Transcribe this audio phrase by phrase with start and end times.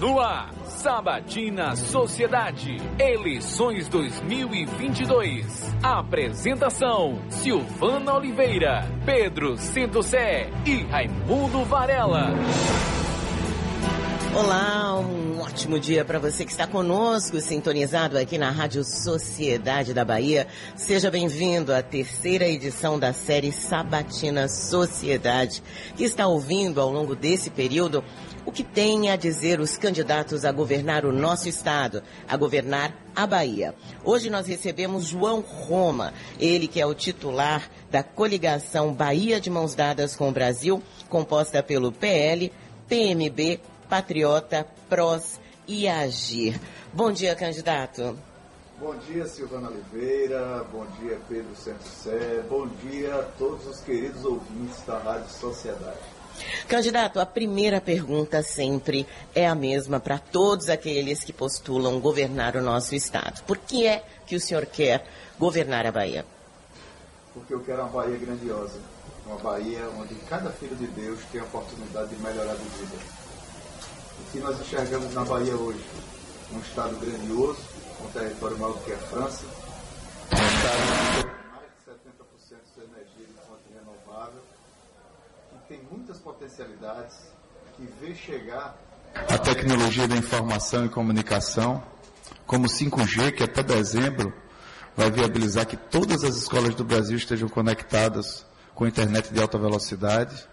[0.00, 5.74] No ar, Sabatina Sociedade, eleições 2022.
[5.82, 12.30] Apresentação: Silvana Oliveira, Pedro Centocé e Raimundo Varela.
[14.34, 20.04] Olá, um ótimo dia para você que está conosco, sintonizado aqui na Rádio Sociedade da
[20.04, 20.46] Bahia.
[20.76, 25.62] Seja bem-vindo à terceira edição da série Sabatina Sociedade,
[25.96, 28.04] que está ouvindo ao longo desse período
[28.50, 33.24] o que têm a dizer os candidatos a governar o nosso estado, a governar a
[33.24, 33.76] Bahia.
[34.02, 39.76] Hoje nós recebemos João Roma, ele que é o titular da coligação Bahia de Mãos
[39.76, 42.52] Dadas com o Brasil, composta pelo PL,
[42.88, 45.38] PMB, Patriota, PROS
[45.68, 46.60] e Agir.
[46.92, 48.18] Bom dia, candidato.
[48.80, 50.66] Bom dia, Silvana Oliveira.
[50.72, 52.04] Bom dia, Pedro Santos
[52.48, 56.19] Bom dia a todos os queridos ouvintes da Rádio Sociedade.
[56.68, 62.62] Candidato, a primeira pergunta sempre é a mesma para todos aqueles que postulam governar o
[62.62, 63.42] nosso Estado.
[63.44, 65.06] Por que é que o senhor quer
[65.38, 66.24] governar a Bahia?
[67.34, 68.78] Porque eu quero uma Bahia grandiosa.
[69.26, 73.20] Uma Bahia onde cada filho de Deus tem a oportunidade de melhorar de vida
[74.32, 75.84] que nós enxergamos na Bahia hoje?
[76.52, 77.60] Um estado grandioso,
[78.02, 80.76] um território maior do que a França, um estado
[81.16, 84.42] que mais de 70% de sua energia de fonte renovável,
[85.50, 87.16] que tem muitas potencialidades,
[87.76, 88.78] que vê chegar
[89.28, 91.82] a tecnologia da informação e comunicação,
[92.46, 94.32] como o 5G, que até dezembro
[94.96, 100.48] vai viabilizar que todas as escolas do Brasil estejam conectadas com internet de alta velocidade.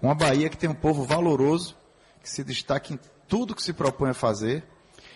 [0.00, 1.76] Uma Bahia que tem um povo valoroso,
[2.22, 4.64] que se destaca em tudo que se propõe a fazer,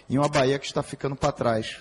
[0.08, 1.80] e uma Bahia que está ficando para trás.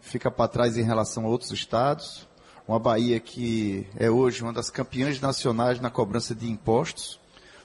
[0.00, 2.28] Fica para trás em relação a outros estados,
[2.66, 7.20] uma Bahia que é hoje uma das campeãs nacionais na cobrança de impostos,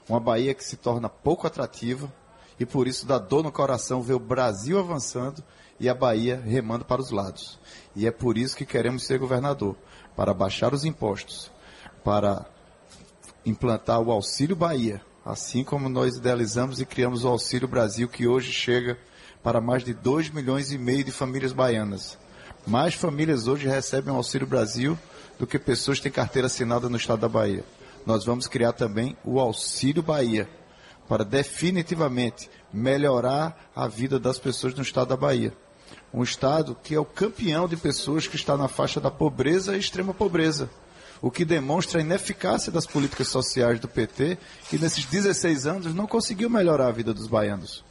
[0.08, 2.12] uma Bahia que se torna pouco atrativa
[2.60, 5.44] e por isso dá dor no coração ver o Brasil avançando
[5.80, 7.60] e a Bahia remando para os lados.
[7.96, 9.76] E é por isso que queremos ser governador,
[10.16, 11.52] para baixar os impostos,
[12.04, 12.46] para
[13.46, 18.52] implantar o Auxílio Bahia, assim como nós idealizamos e criamos o Auxílio Brasil, que hoje
[18.52, 18.98] chega
[19.44, 22.17] para mais de 2 milhões e meio de famílias baianas.
[22.66, 24.98] Mais famílias hoje recebem o Auxílio Brasil
[25.38, 27.64] do que pessoas que têm carteira assinada no estado da Bahia.
[28.08, 30.50] Nós vamos criar também o Auxílio Bahia,
[31.10, 35.54] para definitivamente melhorar a vida das pessoas no estado da Bahia.
[36.14, 39.80] Um estado que é o campeão de pessoas que está na faixa da pobreza e
[39.80, 40.70] extrema pobreza
[41.22, 44.38] o que demonstra a ineficácia das políticas sociais do PT,
[44.70, 47.84] que nesses 16 anos não conseguiu melhorar a vida dos baianos.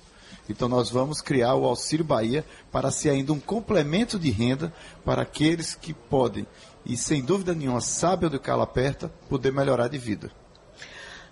[0.48, 4.72] Então nós vamos criar o Auxílio Bahia para ser ainda um complemento de renda
[5.04, 6.46] para aqueles que podem,
[6.86, 10.30] e sem dúvida nenhuma sabem onde o calo aperta, poder melhorar de vida.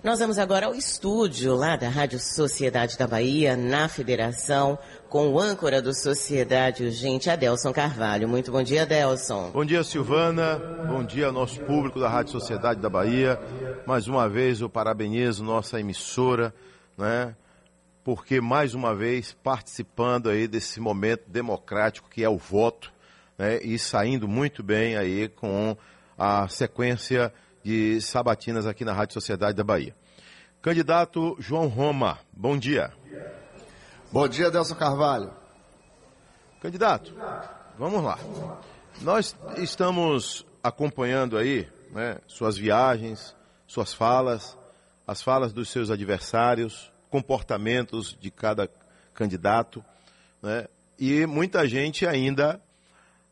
[0.05, 4.79] Nós vamos agora ao estúdio lá da Rádio Sociedade da Bahia, na Federação,
[5.09, 8.29] com o âncora do Sociedade Urgente, Adelson Carvalho.
[8.29, 9.51] Muito bom dia, Adelson.
[9.51, 10.61] Bom dia, Silvana.
[10.87, 13.41] Bom dia ao nosso público da Rádio Sociedade da Bahia.
[13.87, 16.53] Mais uma vez eu parabenizo nossa emissora,
[16.99, 17.35] né?
[18.05, 22.93] Porque mais uma vez participando aí desse momento democrático que é o voto,
[23.39, 23.59] né?
[23.63, 25.77] E saindo muito bem aí com
[26.17, 29.95] a sequência de sabatinas aqui na Rádio Sociedade da Bahia.
[30.61, 32.93] Candidato João Roma, bom dia.
[34.13, 35.33] Bom dia, Delson Carvalho.
[36.61, 37.13] Candidato,
[37.79, 38.19] vamos lá.
[39.01, 43.35] Nós estamos acompanhando aí né, suas viagens,
[43.67, 44.57] suas falas,
[45.07, 48.69] as falas dos seus adversários, comportamentos de cada
[49.13, 49.85] candidato,
[50.43, 50.67] né,
[50.99, 52.61] e muita gente ainda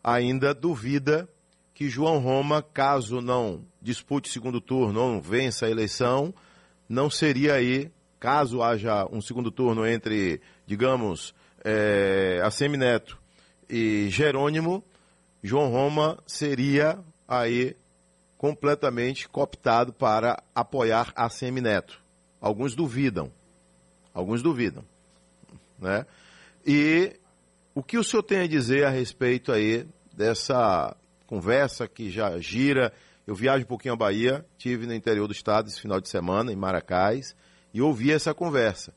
[0.02, 1.28] ainda duvida
[1.74, 6.34] que João Roma, caso não dispute segundo turno ou não vença a eleição,
[6.88, 7.90] não seria aí,
[8.20, 13.18] caso haja um segundo turno entre, digamos, é, a Semineto
[13.68, 14.84] e Jerônimo,
[15.42, 17.76] João Roma seria aí
[18.36, 22.00] completamente cooptado para apoiar a Semineto.
[22.40, 23.32] Alguns duvidam.
[24.12, 24.84] Alguns duvidam.
[25.78, 26.04] Né?
[26.66, 27.16] E
[27.74, 32.92] o que o senhor tem a dizer a respeito aí dessa conversa que já gira.
[33.26, 36.52] Eu viajo um pouquinho à Bahia, tive no interior do estado esse final de semana,
[36.52, 37.34] em Maracás,
[37.72, 38.92] e ouvi essa conversa,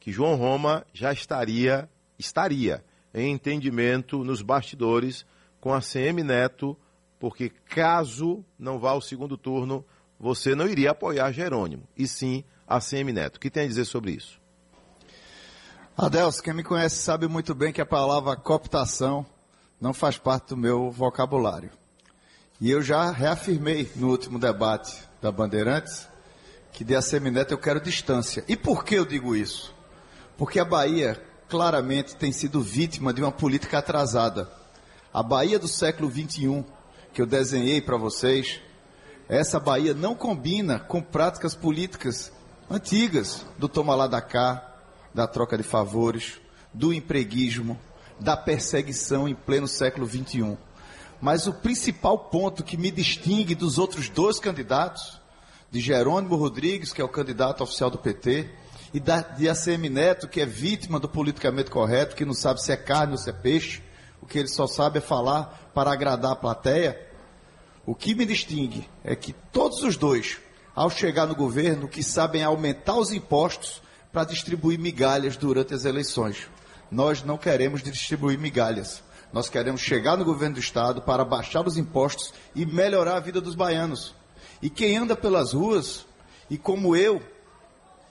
[0.00, 1.88] que João Roma já estaria,
[2.18, 5.26] estaria em entendimento nos bastidores
[5.60, 6.76] com a CM Neto,
[7.18, 9.84] porque caso não vá ao segundo turno,
[10.18, 13.36] você não iria apoiar Jerônimo, e sim a CM Neto.
[13.36, 14.40] O que tem a dizer sobre isso?
[15.96, 19.24] Adelso, quem me conhece sabe muito bem que a palavra cooptação
[19.84, 21.70] não faz parte do meu vocabulário.
[22.58, 26.08] E eu já reafirmei no último debate da Bandeirantes
[26.72, 28.42] que de Assemineto eu quero distância.
[28.48, 29.74] E por que eu digo isso?
[30.38, 34.50] Porque a Bahia claramente tem sido vítima de uma política atrasada.
[35.12, 36.64] A Bahia do século XXI,
[37.12, 38.62] que eu desenhei para vocês,
[39.28, 42.32] essa Bahia não combina com práticas políticas
[42.70, 44.76] antigas do toma lá da cá,
[45.12, 46.40] da troca de favores,
[46.72, 47.78] do empreguismo,
[48.24, 50.56] da perseguição em pleno século XXI.
[51.20, 55.20] Mas o principal ponto que me distingue dos outros dois candidatos,
[55.70, 58.48] de Jerônimo Rodrigues, que é o candidato oficial do PT,
[58.94, 62.72] e da, de ACM Neto, que é vítima do politicamente correto, que não sabe se
[62.72, 63.82] é carne ou se é peixe,
[64.22, 66.98] o que ele só sabe é falar para agradar a plateia.
[67.84, 70.38] O que me distingue é que todos os dois,
[70.74, 73.82] ao chegar no governo, que sabem aumentar os impostos
[74.12, 76.48] para distribuir migalhas durante as eleições.
[76.94, 79.02] Nós não queremos distribuir migalhas.
[79.32, 83.40] Nós queremos chegar no governo do estado para baixar os impostos e melhorar a vida
[83.40, 84.14] dos baianos.
[84.62, 86.06] E quem anda pelas ruas,
[86.48, 87.20] e como eu,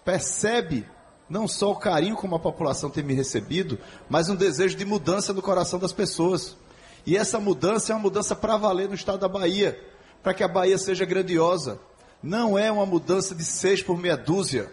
[0.03, 0.85] percebe
[1.29, 5.31] não só o carinho como a população tem me recebido, mas um desejo de mudança
[5.31, 6.57] no coração das pessoas.
[7.05, 9.79] E essa mudança é uma mudança para valer no estado da Bahia,
[10.21, 11.79] para que a Bahia seja grandiosa.
[12.21, 14.69] Não é uma mudança de seis por meia dúzia.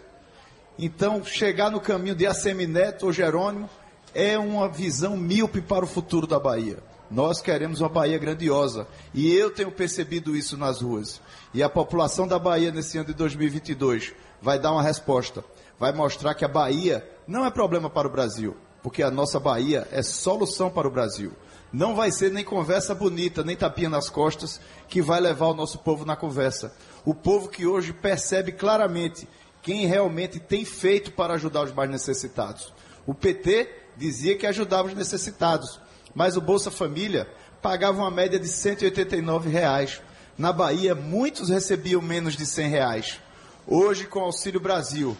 [0.77, 3.69] Então, chegar no caminho de Assemineto ou Jerônimo
[4.13, 6.77] é uma visão míope para o futuro da Bahia.
[7.09, 8.87] Nós queremos uma Bahia grandiosa.
[9.13, 11.21] E eu tenho percebido isso nas ruas.
[11.53, 15.43] E a população da Bahia nesse ano de 2022 vai dar uma resposta.
[15.77, 19.87] Vai mostrar que a Bahia não é problema para o Brasil, porque a nossa Bahia
[19.91, 21.33] é solução para o Brasil.
[21.73, 25.79] Não vai ser nem conversa bonita, nem tapinha nas costas que vai levar o nosso
[25.79, 26.73] povo na conversa.
[27.03, 29.27] O povo que hoje percebe claramente
[29.61, 32.73] quem realmente tem feito para ajudar os mais necessitados.
[33.05, 35.79] O PT dizia que ajudava os necessitados,
[36.15, 37.29] mas o Bolsa Família
[37.61, 40.01] pagava uma média de 189 reais.
[40.37, 43.19] Na Bahia, muitos recebiam menos de 100 reais.
[43.67, 45.15] Hoje, com o Auxílio Brasil,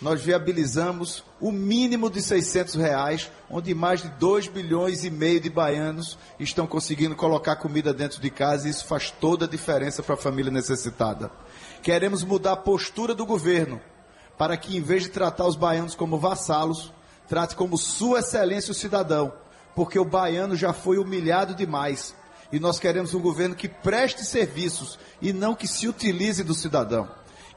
[0.00, 5.50] nós viabilizamos o mínimo de 600 reais, onde mais de 2 bilhões e meio de
[5.50, 10.14] baianos estão conseguindo colocar comida dentro de casa e isso faz toda a diferença para
[10.14, 11.30] a família necessitada.
[11.82, 13.80] Queremos mudar a postura do governo
[14.38, 16.92] para que, em vez de tratar os baianos como vassalos,
[17.28, 19.32] trate como sua excelência o cidadão,
[19.74, 22.14] porque o baiano já foi humilhado demais.
[22.52, 27.08] E nós queremos um governo que preste serviços e não que se utilize do cidadão.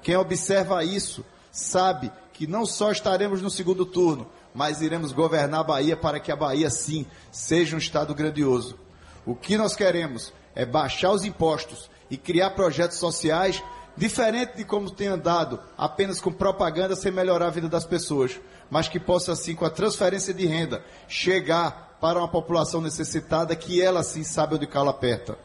[0.02, 5.64] Quem observa isso sabe que não só estaremos no segundo turno, mas iremos governar a
[5.64, 8.78] Bahia para que a Bahia, sim, seja um estado grandioso.
[9.26, 13.62] O que nós queremos é baixar os impostos e criar projetos sociais
[13.98, 18.40] diferente de como tem andado, apenas com propaganda sem melhorar a vida das pessoas,
[18.70, 23.82] mas que possa assim, com a transferência de renda, chegar para uma população necessitada que
[23.82, 25.38] ela sim sabe onde cala aperta.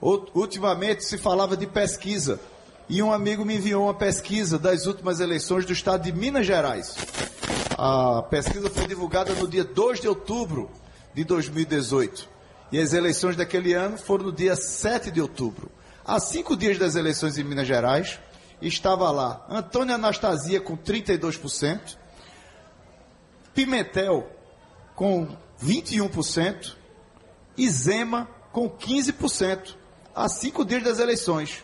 [0.00, 2.40] Ultimamente se falava de pesquisa,
[2.88, 6.96] e um amigo me enviou uma pesquisa das últimas eleições do estado de Minas Gerais.
[7.78, 10.70] A pesquisa foi divulgada no dia 2 de outubro
[11.14, 12.28] de 2018.
[12.72, 15.70] E as eleições daquele ano foram no dia 7 de outubro.
[16.10, 18.18] Há cinco dias das eleições em Minas Gerais,
[18.60, 21.96] estava lá Antônio Anastasia com 32%,
[23.54, 24.28] Pimentel
[24.96, 25.28] com
[25.62, 26.74] 21%
[27.56, 29.76] e Zema com 15%.
[30.12, 31.62] Há cinco dias das eleições.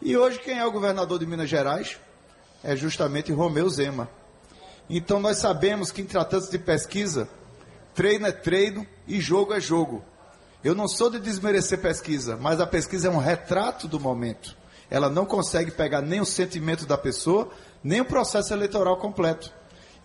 [0.00, 2.00] E hoje quem é o governador de Minas Gerais?
[2.62, 4.08] É justamente Romeu Zema.
[4.88, 7.28] Então nós sabemos que em tratando de pesquisa,
[7.94, 10.02] treino é treino e jogo é jogo.
[10.64, 14.56] Eu não sou de desmerecer pesquisa, mas a pesquisa é um retrato do momento.
[14.90, 17.50] Ela não consegue pegar nem o sentimento da pessoa,
[17.82, 19.52] nem o processo eleitoral completo.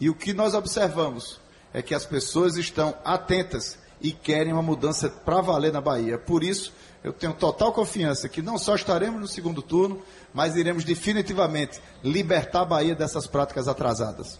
[0.01, 1.39] E o que nós observamos
[1.73, 6.17] é que as pessoas estão atentas e querem uma mudança para valer na Bahia.
[6.17, 10.01] Por isso, eu tenho total confiança que não só estaremos no segundo turno,
[10.33, 14.37] mas iremos definitivamente libertar a Bahia dessas práticas atrasadas.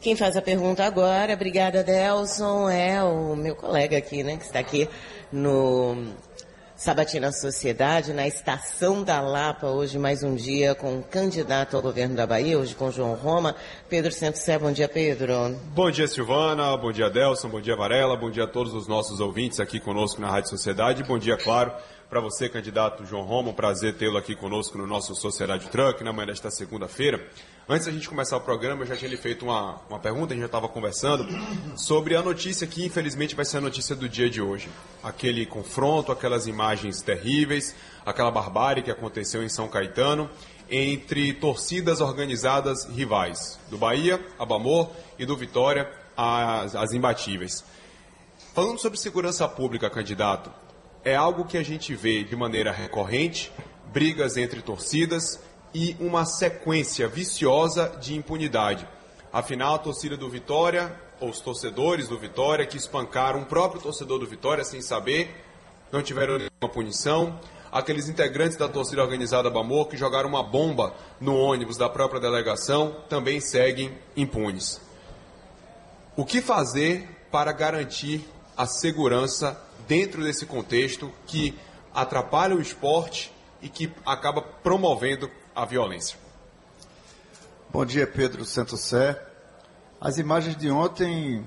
[0.00, 4.58] Quem faz a pergunta agora, obrigada Delson, é o meu colega aqui, né, que está
[4.58, 4.88] aqui
[5.32, 6.12] no
[6.76, 12.14] Sabatina Sociedade, na Estação da Lapa, hoje mais um dia com o candidato ao governo
[12.14, 13.56] da Bahia, hoje com João Roma.
[13.88, 15.58] Pedro Sé, bom dia, Pedro.
[15.74, 19.18] Bom dia, Silvana, bom dia, Delson, bom dia, Varela, bom dia a todos os nossos
[19.18, 21.72] ouvintes aqui conosco na Rádio Sociedade, bom dia, claro,
[22.08, 26.12] para você, candidato João Roma, um prazer tê-lo aqui conosco no nosso Sociedade Truck, na
[26.12, 27.26] manhã desta segunda-feira.
[27.68, 30.36] Antes da gente começar o programa, eu já tinha lhe feito uma, uma pergunta, a
[30.36, 31.26] gente já estava conversando,
[31.76, 34.68] sobre a notícia que infelizmente vai ser a notícia do dia de hoje.
[35.02, 40.30] Aquele confronto, aquelas imagens terríveis, aquela barbárie que aconteceu em São Caetano,
[40.70, 47.64] entre torcidas organizadas rivais, do Bahia, Abamor, e do Vitória, as, as imbatíveis.
[48.54, 50.52] Falando sobre segurança pública, candidato,
[51.04, 53.50] é algo que a gente vê de maneira recorrente,
[53.92, 55.40] brigas entre torcidas,
[55.78, 58.88] e uma sequência viciosa de impunidade.
[59.30, 60.90] Afinal, a torcida do Vitória,
[61.20, 65.36] ou os torcedores do Vitória, que espancaram o próprio torcedor do Vitória sem saber,
[65.92, 67.38] não tiveram nenhuma punição.
[67.70, 72.96] Aqueles integrantes da torcida organizada Bamor que jogaram uma bomba no ônibus da própria delegação
[73.06, 74.80] também seguem impunes.
[76.16, 81.54] O que fazer para garantir a segurança dentro desse contexto que
[81.92, 83.30] atrapalha o esporte
[83.60, 86.18] e que acaba promovendo a violência?
[87.70, 89.18] Bom dia, Pedro Santos Sé.
[89.98, 91.46] As imagens de ontem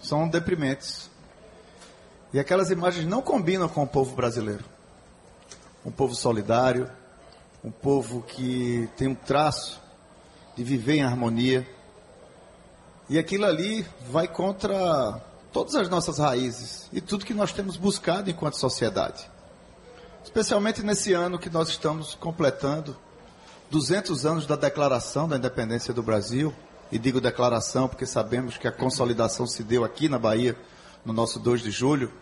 [0.00, 1.10] são deprimentes.
[2.32, 4.64] E aquelas imagens não combinam com o povo brasileiro.
[5.84, 6.88] Um povo solidário,
[7.64, 9.80] um povo que tem um traço
[10.56, 11.68] de viver em harmonia.
[13.08, 15.20] E aquilo ali vai contra
[15.52, 19.28] todas as nossas raízes e tudo que nós temos buscado enquanto sociedade.
[20.22, 22.96] Especialmente nesse ano que nós estamos completando
[23.70, 26.52] 200 anos da declaração da independência do Brasil,
[26.90, 30.56] e digo declaração porque sabemos que a consolidação se deu aqui na Bahia,
[31.04, 32.12] no nosso 2 de julho,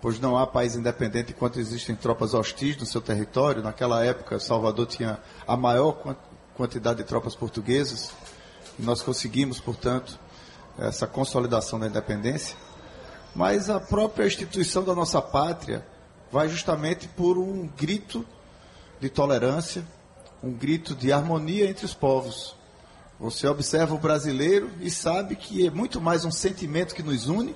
[0.00, 3.62] pois não há país independente enquanto existem tropas hostis no seu território.
[3.62, 6.16] Naquela época, Salvador tinha a maior
[6.56, 8.12] quantidade de tropas portuguesas,
[8.76, 10.18] e nós conseguimos, portanto,
[10.76, 12.56] essa consolidação da independência.
[13.36, 15.86] Mas a própria instituição da nossa pátria
[16.32, 18.26] vai justamente por um grito
[19.00, 19.84] de tolerância,
[20.42, 22.56] um grito de harmonia entre os povos.
[23.20, 27.54] Você observa o brasileiro e sabe que é muito mais um sentimento que nos une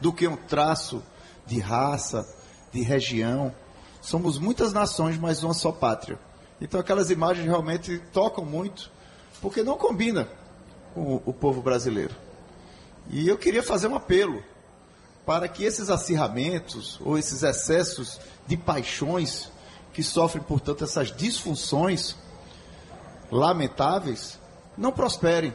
[0.00, 1.02] do que um traço
[1.46, 2.28] de raça,
[2.70, 3.54] de região.
[4.02, 6.18] Somos muitas nações, mas uma só pátria.
[6.60, 8.90] Então aquelas imagens realmente tocam muito,
[9.40, 10.28] porque não combina
[10.92, 12.14] com o povo brasileiro.
[13.08, 14.42] E eu queria fazer um apelo
[15.24, 19.50] para que esses acirramentos ou esses excessos de paixões
[19.92, 22.16] que sofrem, portanto, essas disfunções
[23.30, 24.38] lamentáveis,
[24.76, 25.54] não prosperem,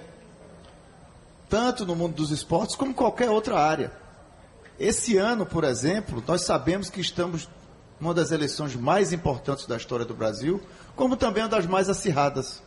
[1.50, 3.92] tanto no mundo dos esportes como em qualquer outra área.
[4.80, 7.48] Esse ano, por exemplo, nós sabemos que estamos
[8.00, 10.60] numa das eleições mais importantes da história do Brasil,
[10.96, 12.64] como também uma das mais acirradas.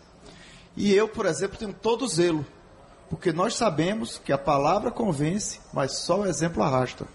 [0.76, 2.46] E eu, por exemplo, tenho todo zelo,
[3.10, 7.06] porque nós sabemos que a palavra convence, mas só o exemplo arrasta.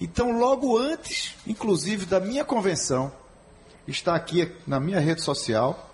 [0.00, 3.12] Então, logo antes, inclusive, da minha convenção,
[3.86, 5.89] está aqui na minha rede social,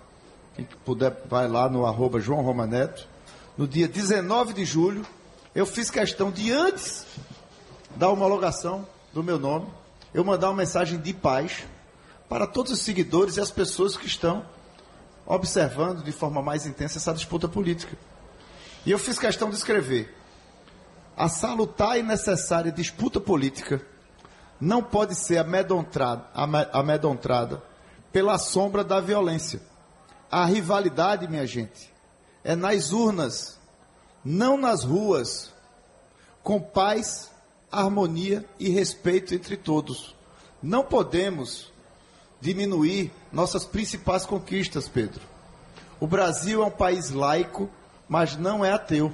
[0.57, 3.07] quem puder, vai lá no arroba João Romaneto.
[3.55, 5.05] No dia 19 de julho,
[5.53, 7.05] eu fiz questão de antes
[7.95, 9.67] da homologação do meu nome,
[10.15, 11.63] eu mandar uma mensagem de paz
[12.27, 14.43] para todos os seguidores e as pessoas que estão
[15.27, 17.95] observando de forma mais intensa essa disputa política.
[18.83, 20.15] E eu fiz questão de escrever:
[21.15, 23.79] a salutar e necessária disputa política
[24.59, 26.25] não pode ser amedrontada,
[26.73, 27.61] amedrontada
[28.11, 29.61] pela sombra da violência
[30.31, 31.93] a rivalidade, minha gente,
[32.43, 33.57] é nas urnas,
[34.23, 35.53] não nas ruas,
[36.43, 37.31] com paz,
[37.71, 40.15] harmonia e respeito entre todos.
[40.61, 41.71] Não podemos
[42.39, 45.21] diminuir nossas principais conquistas, Pedro.
[45.99, 47.69] O Brasil é um país laico,
[48.07, 49.13] mas não é ateu.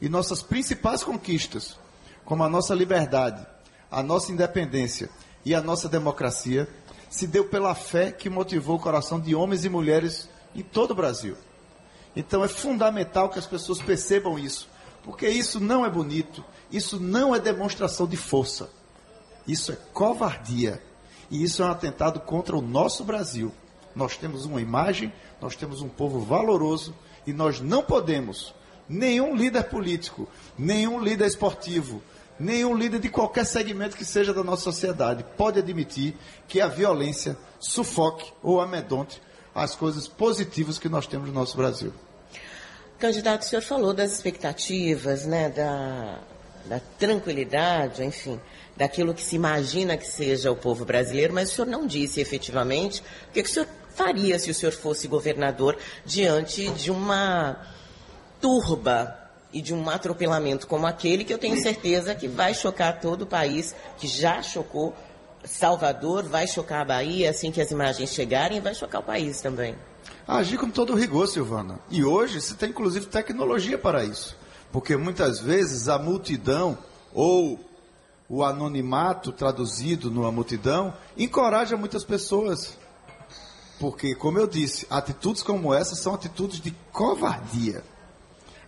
[0.00, 1.78] E nossas principais conquistas,
[2.24, 3.44] como a nossa liberdade,
[3.90, 5.08] a nossa independência
[5.44, 6.68] e a nossa democracia,
[7.08, 10.94] se deu pela fé que motivou o coração de homens e mulheres em todo o
[10.94, 11.36] Brasil.
[12.14, 14.68] Então é fundamental que as pessoas percebam isso,
[15.04, 18.70] porque isso não é bonito, isso não é demonstração de força,
[19.46, 20.82] isso é covardia
[21.30, 23.52] e isso é um atentado contra o nosso Brasil.
[23.94, 26.94] Nós temos uma imagem, nós temos um povo valoroso
[27.26, 28.54] e nós não podemos,
[28.88, 30.28] nenhum líder político,
[30.58, 32.02] nenhum líder esportivo,
[32.38, 37.36] nenhum líder de qualquer segmento que seja da nossa sociedade pode admitir que a violência
[37.58, 39.20] sufoque ou amedronte
[39.58, 41.92] as coisas positivas que nós temos no nosso Brasil.
[42.98, 46.18] Candidato, o senhor falou das expectativas, né, da,
[46.66, 48.40] da tranquilidade, enfim,
[48.76, 53.02] daquilo que se imagina que seja o povo brasileiro, mas o senhor não disse efetivamente
[53.28, 57.56] o que, que o senhor faria se o senhor fosse governador diante de uma
[58.40, 59.16] turba
[59.52, 63.26] e de um atropelamento como aquele que eu tenho certeza que vai chocar todo o
[63.26, 64.94] país, que já chocou
[65.48, 69.74] Salvador, vai chocar a Bahia assim que as imagens chegarem, vai chocar o país também.
[70.26, 71.80] Agir com todo rigor, Silvana.
[71.90, 74.36] E hoje se tem inclusive tecnologia para isso.
[74.70, 76.76] Porque muitas vezes a multidão
[77.14, 77.58] ou
[78.28, 82.76] o anonimato traduzido numa multidão encoraja muitas pessoas.
[83.80, 87.82] Porque, como eu disse, atitudes como essa são atitudes de covardia.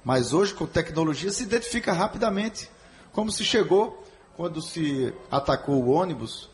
[0.02, 2.70] Mas hoje, com tecnologia, se identifica rapidamente.
[3.12, 4.02] Como se chegou
[4.36, 6.48] quando se atacou o ônibus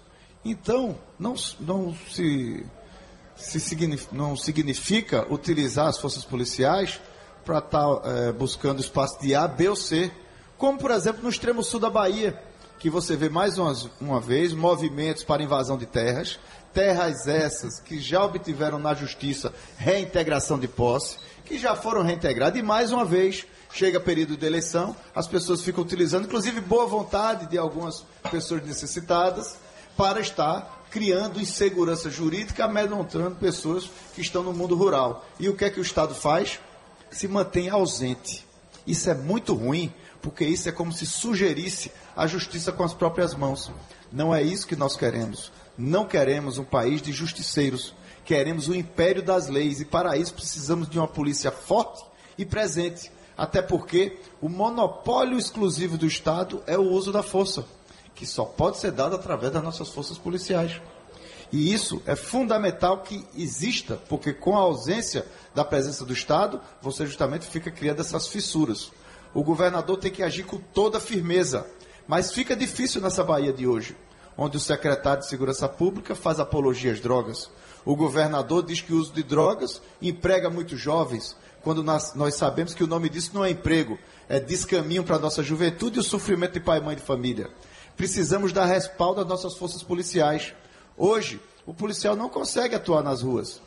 [0.50, 2.64] então, não, não, se,
[3.36, 7.00] se significa, não significa utilizar as forças policiais
[7.44, 10.10] para estar tá, é, buscando espaço de A, B ou C,
[10.58, 12.40] como por exemplo no extremo sul da Bahia,
[12.78, 16.38] que você vê mais uma, uma vez movimentos para invasão de terras,
[16.72, 22.62] terras essas que já obtiveram na justiça reintegração de posse, que já foram reintegradas, e
[22.62, 27.58] mais uma vez chega período de eleição, as pessoas ficam utilizando, inclusive boa vontade de
[27.58, 29.56] algumas pessoas necessitadas,
[29.96, 35.26] para estar criando insegurança jurídica, amedrontando pessoas que estão no mundo rural.
[35.38, 36.60] E o que é que o Estado faz?
[37.10, 38.46] Se mantém ausente.
[38.86, 43.34] Isso é muito ruim, porque isso é como se sugerisse a justiça com as próprias
[43.34, 43.70] mãos.
[44.12, 45.52] Não é isso que nós queremos.
[45.76, 47.94] Não queremos um país de justiceiros.
[48.24, 49.80] Queremos o império das leis.
[49.80, 52.04] E para isso precisamos de uma polícia forte
[52.38, 53.10] e presente.
[53.36, 57.66] Até porque o monopólio exclusivo do Estado é o uso da força,
[58.16, 60.80] que só pode ser dado através das nossas forças policiais.
[61.52, 67.06] E isso é fundamental que exista, porque com a ausência da presença do Estado, você
[67.06, 68.90] justamente fica criando essas fissuras.
[69.32, 71.64] O governador tem que agir com toda firmeza,
[72.08, 73.94] mas fica difícil nessa Bahia de hoje
[74.36, 77.50] onde o secretário de Segurança Pública faz apologia às drogas.
[77.84, 82.74] O governador diz que o uso de drogas emprega muitos jovens, quando nós, nós sabemos
[82.74, 86.04] que o nome disso não é emprego, é descaminho para a nossa juventude e o
[86.04, 87.48] sofrimento de pai e mãe de família.
[87.96, 90.54] Precisamos dar respaldo às nossas forças policiais.
[90.96, 93.60] Hoje, o policial não consegue atuar nas ruas.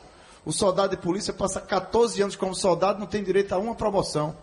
[0.44, 4.36] O soldado de polícia passa 14 anos como soldado, não tem direito a uma promoção.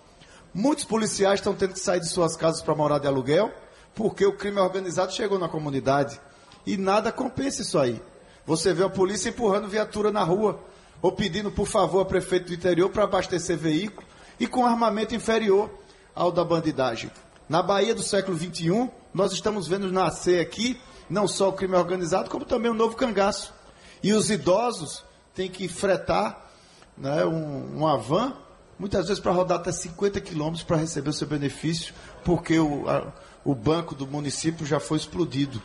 [0.53, 3.51] Muitos policiais estão tendo que sair de suas casas para morar de aluguel
[3.97, 6.21] porque o crime organizado chegou na comunidade.
[6.65, 7.99] E nada compensa isso aí.
[8.45, 10.59] Você vê a polícia empurrando viatura na rua,
[11.01, 14.07] ou pedindo, por favor, ao prefeito do interior para abastecer veículo,
[14.39, 15.69] e com armamento inferior
[16.13, 17.11] ao da bandidagem.
[17.49, 22.29] Na Bahia do século XXI, nós estamos vendo nascer aqui não só o crime organizado,
[22.29, 23.53] como também o novo cangaço.
[24.03, 26.51] E os idosos têm que fretar
[26.97, 28.33] né, um, uma van,
[28.77, 31.93] muitas vezes para rodar até 50 quilômetros para receber o seu benefício,
[32.25, 33.13] porque o, a,
[33.45, 35.61] o banco do município já foi explodido.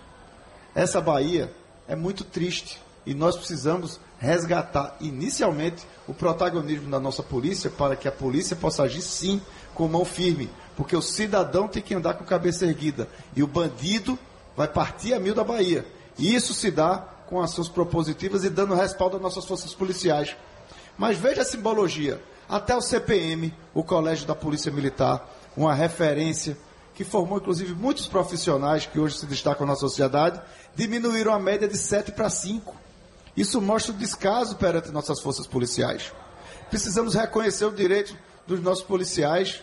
[0.76, 1.52] Essa Bahia
[1.88, 8.06] é muito triste e nós precisamos resgatar inicialmente o protagonismo da nossa polícia para que
[8.06, 9.42] a polícia possa agir sim
[9.74, 14.18] com mão firme, porque o cidadão tem que andar com cabeça erguida e o bandido
[14.56, 15.86] vai partir a mil da Bahia.
[16.18, 20.36] E isso se dá com ações propositivas e dando respaldo às nossas forças policiais.
[20.96, 22.22] Mas veja a simbologia.
[22.48, 26.56] Até o CPM, o Colégio da Polícia Militar, uma referência
[26.94, 30.40] que formou inclusive muitos profissionais que hoje se destacam na sociedade,
[30.74, 32.76] diminuíram a média de 7 para 5.
[33.36, 36.12] Isso mostra o descaso perante nossas forças policiais.
[36.68, 38.14] Precisamos reconhecer o direito
[38.46, 39.62] dos nossos policiais.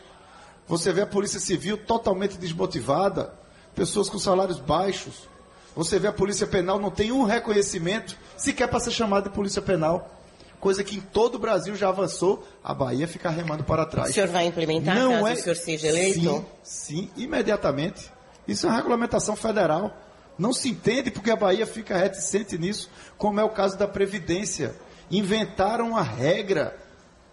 [0.69, 3.33] Você vê a Polícia Civil totalmente desmotivada,
[3.75, 5.27] pessoas com salários baixos.
[5.75, 9.61] Você vê a Polícia Penal não tem um reconhecimento sequer para ser chamada de Polícia
[9.61, 10.15] Penal
[10.59, 14.09] coisa que em todo o Brasil já avançou, a Bahia fica remando para trás.
[14.09, 15.33] O senhor vai implementar Não caso é...
[15.33, 16.19] o senhor seja eleito?
[16.19, 18.11] Sim, sim, imediatamente.
[18.47, 19.95] Isso é uma regulamentação federal.
[20.37, 24.75] Não se entende porque a Bahia fica reticente nisso, como é o caso da Previdência.
[25.11, 26.77] Inventaram uma regra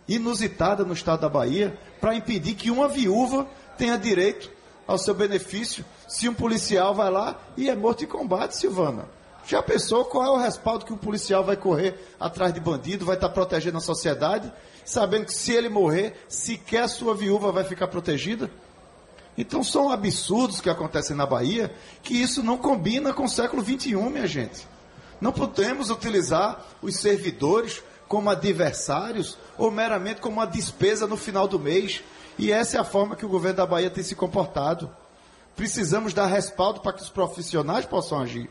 [0.09, 4.51] inusitada no estado da Bahia para impedir que uma viúva tenha direito
[4.87, 9.09] ao seu benefício se um policial vai lá e é morto em combate, Silvana.
[9.47, 13.14] Já pensou qual é o respaldo que um policial vai correr atrás de bandido, vai
[13.14, 14.53] estar protegendo a sociedade,
[14.85, 18.51] sabendo que se ele morrer, sequer a sua viúva vai ficar protegida?
[19.38, 23.95] Então são absurdos que acontecem na Bahia que isso não combina com o século XXI,
[23.95, 24.66] minha gente.
[25.21, 31.59] Não podemos utilizar os servidores como adversários ou meramente como uma despesa no final do
[31.59, 32.03] mês.
[32.38, 34.90] E essa é a forma que o governo da Bahia tem se comportado.
[35.55, 38.51] Precisamos dar respaldo para que os profissionais possam agir.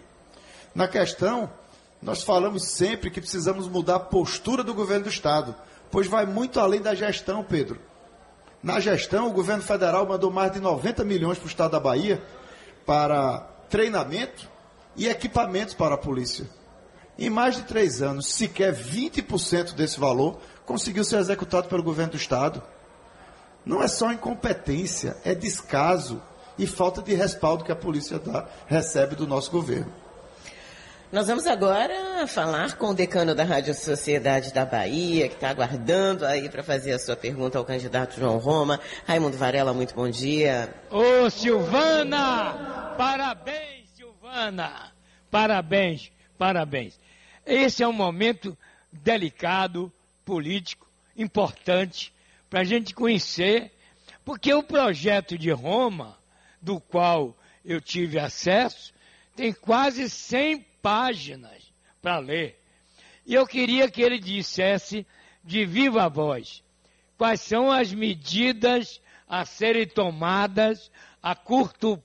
[0.73, 1.49] Na questão,
[2.01, 5.55] nós falamos sempre que precisamos mudar a postura do governo do Estado,
[5.89, 7.79] pois vai muito além da gestão, Pedro.
[8.61, 12.21] Na gestão, o governo federal mandou mais de 90 milhões para o Estado da Bahia
[12.85, 13.39] para
[13.69, 14.49] treinamento
[14.95, 16.47] e equipamentos para a polícia.
[17.17, 22.17] Em mais de três anos, sequer 20% desse valor conseguiu ser executado pelo governo do
[22.17, 22.61] Estado.
[23.65, 26.21] Não é só incompetência, é descaso
[26.57, 29.91] e falta de respaldo que a polícia dá, recebe do nosso governo.
[31.11, 36.25] Nós vamos agora falar com o decano da Rádio Sociedade da Bahia, que está aguardando
[36.25, 38.79] aí para fazer a sua pergunta ao candidato João Roma.
[39.05, 40.73] Raimundo Varela, muito bom dia.
[40.91, 42.93] Ô Silvana!
[42.97, 44.91] Parabéns, Silvana!
[45.31, 47.04] Parabéns, parabéns.
[47.45, 48.57] Esse é um momento
[48.91, 49.91] delicado,
[50.23, 52.13] político, importante,
[52.49, 53.71] para a gente conhecer,
[54.23, 56.17] porque o projeto de Roma,
[56.61, 58.93] do qual eu tive acesso,
[59.35, 62.59] tem quase 100 páginas para ler.
[63.25, 65.05] E eu queria que ele dissesse
[65.43, 66.63] de viva voz
[67.17, 72.01] quais são as medidas a serem tomadas a curto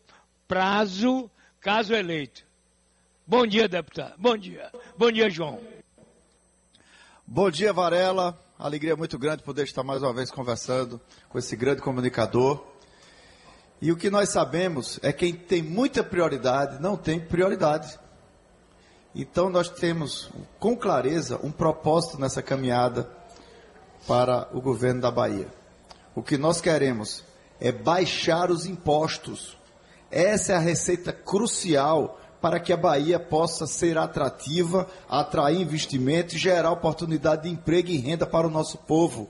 [0.49, 2.45] prazo, caso eleito.
[3.31, 4.15] Bom dia, deputado.
[4.19, 4.73] Bom dia.
[4.99, 5.61] Bom dia, João.
[7.25, 8.37] Bom dia, Varela.
[8.59, 12.61] Alegria muito grande poder estar mais uma vez conversando com esse grande comunicador.
[13.81, 17.97] E o que nós sabemos é que quem tem muita prioridade não tem prioridade.
[19.15, 23.09] Então nós temos com clareza um propósito nessa caminhada
[24.09, 25.47] para o governo da Bahia.
[26.17, 27.23] O que nós queremos
[27.61, 29.57] é baixar os impostos.
[30.11, 36.39] Essa é a receita crucial para que a Bahia possa ser atrativa, atrair investimento e
[36.39, 39.29] gerar oportunidade de emprego e renda para o nosso povo.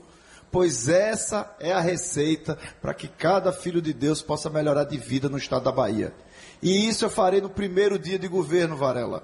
[0.51, 5.29] Pois essa é a receita para que cada filho de Deus possa melhorar de vida
[5.29, 6.13] no estado da Bahia.
[6.61, 9.23] E isso eu farei no primeiro dia de governo, Varela.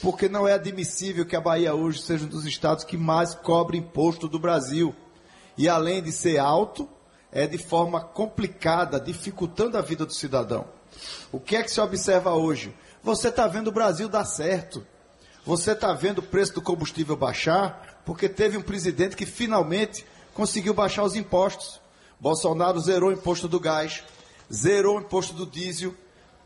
[0.00, 3.76] Porque não é admissível que a Bahia hoje seja um dos estados que mais cobra
[3.76, 4.94] imposto do Brasil.
[5.56, 6.88] E além de ser alto,
[7.32, 10.77] é de forma complicada, dificultando a vida do cidadão.
[11.30, 12.74] O que é que se observa hoje?
[13.02, 14.86] Você está vendo o Brasil dar certo.
[15.44, 20.74] Você está vendo o preço do combustível baixar, porque teve um presidente que finalmente conseguiu
[20.74, 21.80] baixar os impostos.
[22.20, 24.02] Bolsonaro zerou o imposto do gás,
[24.52, 25.94] zerou o imposto do diesel,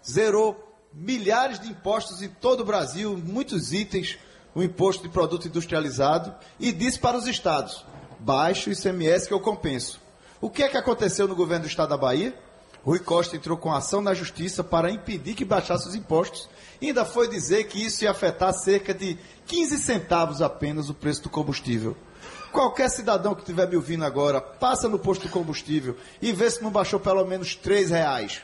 [0.08, 4.18] zerou milhares de impostos em todo o Brasil, muitos itens,
[4.54, 7.84] o imposto de produto industrializado, e disse para os estados:
[8.18, 10.00] baixe o ICMS que eu compenso.
[10.40, 12.36] O que é que aconteceu no governo do estado da Bahia?
[12.84, 16.48] Rui Costa entrou com ação na justiça para impedir que baixasse os impostos.
[16.80, 19.16] E ainda foi dizer que isso ia afetar cerca de
[19.46, 21.96] 15 centavos apenas o preço do combustível.
[22.50, 26.62] Qualquer cidadão que estiver me ouvindo agora, passa no posto de combustível e vê se
[26.62, 28.42] não baixou pelo menos 3 reais.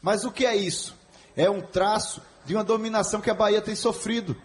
[0.00, 0.94] Mas o que é isso?
[1.36, 4.36] É um traço de uma dominação que a Bahia tem sofrido.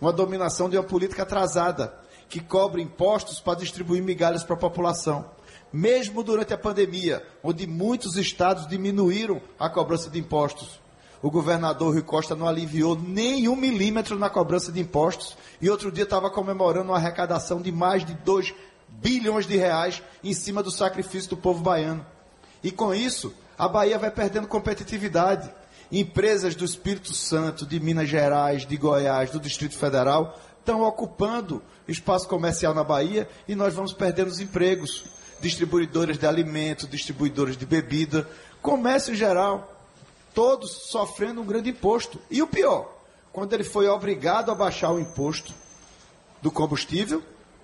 [0.00, 1.94] Uma dominação de uma política atrasada,
[2.28, 5.37] que cobra impostos para distribuir migalhas para a população
[5.72, 10.80] mesmo durante a pandemia, onde muitos estados diminuíram a cobrança de impostos.
[11.20, 16.04] O governador Rui Costa não aliviou nenhum milímetro na cobrança de impostos e outro dia
[16.04, 18.54] estava comemorando uma arrecadação de mais de 2
[18.88, 22.06] bilhões de reais em cima do sacrifício do povo baiano.
[22.62, 25.50] E com isso, a Bahia vai perdendo competitividade.
[25.90, 32.28] Empresas do Espírito Santo, de Minas Gerais, de Goiás, do Distrito Federal estão ocupando espaço
[32.28, 35.04] comercial na Bahia e nós vamos perdendo os empregos
[35.40, 38.28] distribuidoras de alimentos, distribuidores de bebida,
[38.60, 39.74] comércio em geral,
[40.34, 42.20] todos sofrendo um grande imposto.
[42.30, 42.92] E o pior,
[43.32, 45.52] quando ele foi obrigado a baixar o imposto
[46.42, 47.22] do combustível,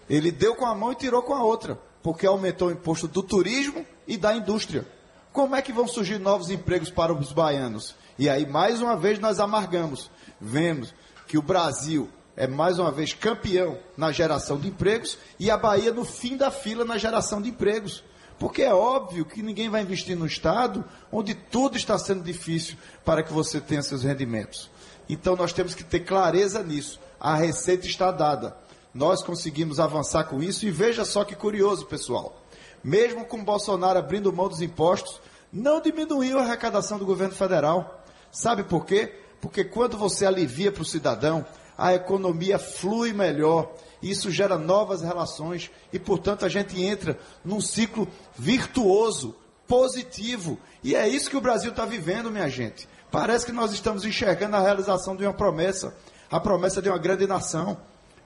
[0.08, 3.22] ele deu com a mão e tirou com a outra, porque aumentou o imposto do
[3.22, 4.86] turismo e da indústria.
[5.32, 7.94] Como é que vão surgir novos empregos para os baianos?
[8.18, 10.10] E aí, mais uma vez, nós amargamos.
[10.40, 10.94] Vemos
[11.26, 15.92] que o Brasil é mais uma vez campeão na geração de empregos e a Bahia
[15.92, 18.02] no fim da fila na geração de empregos.
[18.38, 23.22] Porque é óbvio que ninguém vai investir no Estado onde tudo está sendo difícil para
[23.22, 24.68] que você tenha seus rendimentos.
[25.08, 26.98] Então nós temos que ter clareza nisso.
[27.20, 28.56] A receita está dada.
[28.92, 32.40] Nós conseguimos avançar com isso e veja só que curioso, pessoal.
[32.82, 35.20] Mesmo com Bolsonaro abrindo mão dos impostos,
[35.52, 38.04] não diminuiu a arrecadação do governo federal.
[38.32, 39.20] Sabe por quê?
[39.40, 45.70] Porque quando você alivia para o cidadão, a economia flui melhor, isso gera novas relações
[45.92, 48.06] e, portanto, a gente entra num ciclo
[48.36, 49.34] virtuoso,
[49.66, 50.58] positivo.
[50.82, 52.88] E é isso que o Brasil está vivendo, minha gente.
[53.10, 55.96] Parece que nós estamos enxergando a realização de uma promessa,
[56.30, 57.76] a promessa de uma grande nação.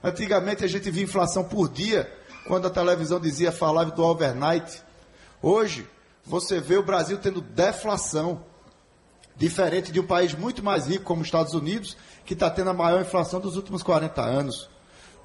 [0.03, 2.11] Antigamente a gente via inflação por dia,
[2.47, 4.81] quando a televisão dizia, falava do overnight.
[5.41, 5.87] Hoje,
[6.25, 8.43] você vê o Brasil tendo deflação.
[9.39, 12.73] Diferente de um país muito mais rico como os Estados Unidos, que está tendo a
[12.73, 14.69] maior inflação dos últimos 40 anos.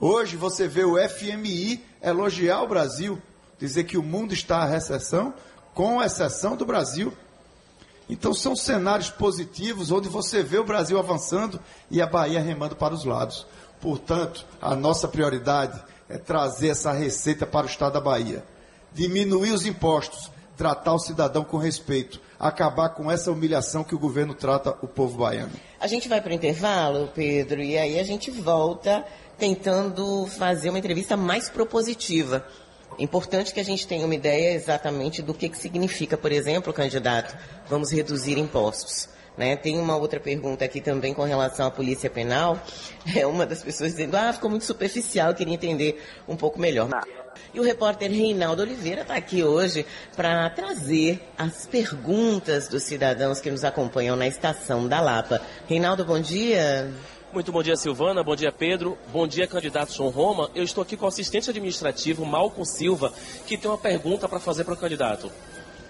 [0.00, 3.20] Hoje você vê o FMI elogiar o Brasil,
[3.58, 5.34] dizer que o mundo está à recessão,
[5.74, 7.12] com exceção do Brasil.
[8.08, 11.58] Então são cenários positivos onde você vê o Brasil avançando
[11.90, 13.44] e a Bahia remando para os lados.
[13.80, 18.44] Portanto, a nossa prioridade é trazer essa receita para o estado da Bahia.
[18.92, 24.34] Diminuir os impostos, tratar o cidadão com respeito, acabar com essa humilhação que o governo
[24.34, 25.52] trata o povo baiano.
[25.80, 29.04] A gente vai para o intervalo, Pedro, e aí a gente volta
[29.38, 32.46] tentando fazer uma entrevista mais propositiva.
[32.98, 37.36] Importante que a gente tenha uma ideia exatamente do que, que significa, por exemplo, candidato,
[37.68, 39.08] vamos reduzir impostos.
[39.36, 39.56] Né?
[39.56, 42.58] Tem uma outra pergunta aqui também com relação à polícia penal.
[43.16, 46.88] É uma das pessoas dizendo, ah, ficou muito superficial, queria entender um pouco melhor.
[47.52, 53.50] E o repórter Reinaldo Oliveira está aqui hoje para trazer as perguntas dos cidadãos que
[53.50, 55.40] nos acompanham na estação da Lapa.
[55.68, 56.90] Reinaldo, bom dia.
[57.32, 58.22] Muito bom dia, Silvana.
[58.22, 58.96] Bom dia, Pedro.
[59.12, 60.50] Bom dia, candidato João Roma.
[60.54, 63.12] Eu estou aqui com o assistente administrativo, Malcolm Silva,
[63.44, 65.32] que tem uma pergunta para fazer para o candidato.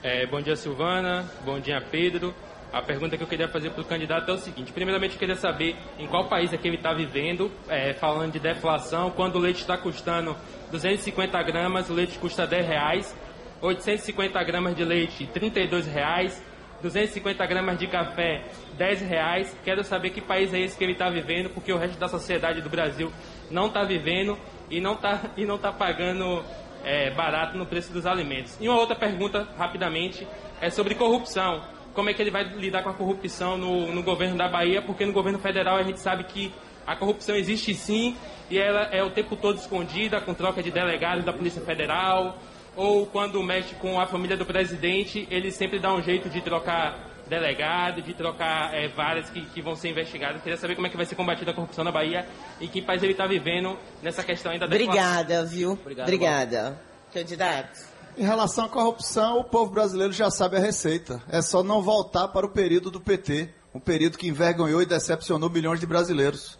[0.03, 1.31] É, bom dia, Silvana.
[1.45, 2.35] Bom dia, Pedro.
[2.73, 5.37] A pergunta que eu queria fazer para o candidato é o seguinte: primeiramente, eu queria
[5.37, 9.39] saber em qual país é que ele está vivendo, é, falando de deflação, quando o
[9.39, 10.35] leite está custando
[10.75, 13.17] 250 gramas, o leite custa 10 reais,
[13.63, 16.43] 850 gramas de leite, 32 reais,
[16.83, 18.43] 250 gramas de café,
[18.77, 19.57] 10 reais.
[19.65, 22.61] Quero saber que país é esse que ele está vivendo, porque o resto da sociedade
[22.61, 23.13] do Brasil
[23.53, 24.37] não está vivendo
[24.69, 26.43] e não está e não tá pagando
[26.83, 28.59] é, barato no preço dos alimentos.
[28.61, 30.27] E uma outra pergunta, rapidamente,
[30.61, 31.63] é sobre corrupção
[31.95, 35.07] como é que ele vai lidar com a corrupção no, no governo da Bahia, porque
[35.07, 36.53] no governo federal a gente sabe que
[36.85, 38.17] a corrupção existe sim
[38.51, 42.39] e ela é o tempo todo escondida, com troca de delegados da Polícia Federal,
[42.77, 47.13] ou quando mexe com a família do presidente, ele sempre dá um jeito de trocar
[47.29, 50.43] delegado, de trocar é, várias que, que, vão ser investigadas.
[50.43, 52.27] Queria saber como é que vai ser combatida a corrupção na Bahia
[52.61, 55.73] e que país ele está vivendo nessa questão ainda da Obrigada, viu?
[55.73, 56.81] Obrigado, Obrigada.
[57.13, 57.95] Candidato.
[58.17, 61.23] Em relação à corrupção, o povo brasileiro já sabe a receita.
[61.29, 65.51] É só não voltar para o período do PT, um período que envergonhou e decepcionou
[65.51, 66.59] milhões de brasileiros.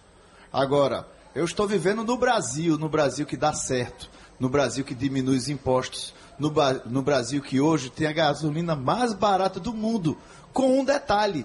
[0.53, 5.37] Agora, eu estou vivendo no Brasil, no Brasil que dá certo, no Brasil que diminui
[5.37, 6.53] os impostos, no,
[6.87, 10.17] no Brasil que hoje tem a gasolina mais barata do mundo,
[10.53, 11.45] com um detalhe,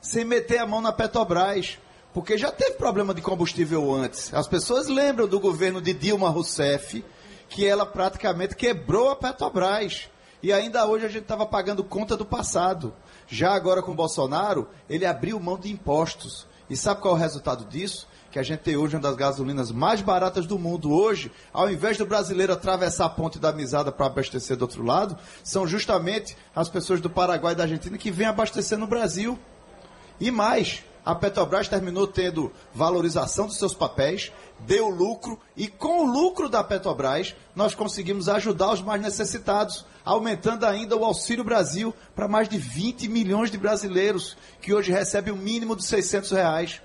[0.00, 1.78] sem meter a mão na Petrobras,
[2.12, 4.34] porque já teve problema de combustível antes.
[4.34, 7.04] As pessoas lembram do governo de Dilma Rousseff,
[7.48, 10.08] que ela praticamente quebrou a Petrobras.
[10.42, 12.92] E ainda hoje a gente estava pagando conta do passado.
[13.28, 16.46] Já agora com Bolsonaro, ele abriu mão de impostos.
[16.68, 18.06] E sabe qual é o resultado disso?
[18.30, 20.92] Que a gente tem hoje uma das gasolinas mais baratas do mundo.
[20.92, 25.16] Hoje, ao invés do brasileiro atravessar a ponte da Misada para abastecer do outro lado,
[25.42, 29.38] são justamente as pessoas do Paraguai e da Argentina que vêm abastecer no Brasil.
[30.20, 36.06] E mais, a Petrobras terminou tendo valorização dos seus papéis, deu lucro e com o
[36.06, 42.28] lucro da Petrobras nós conseguimos ajudar os mais necessitados, aumentando ainda o Auxílio Brasil para
[42.28, 46.82] mais de 20 milhões de brasileiros que hoje recebem o um mínimo de 600 reais.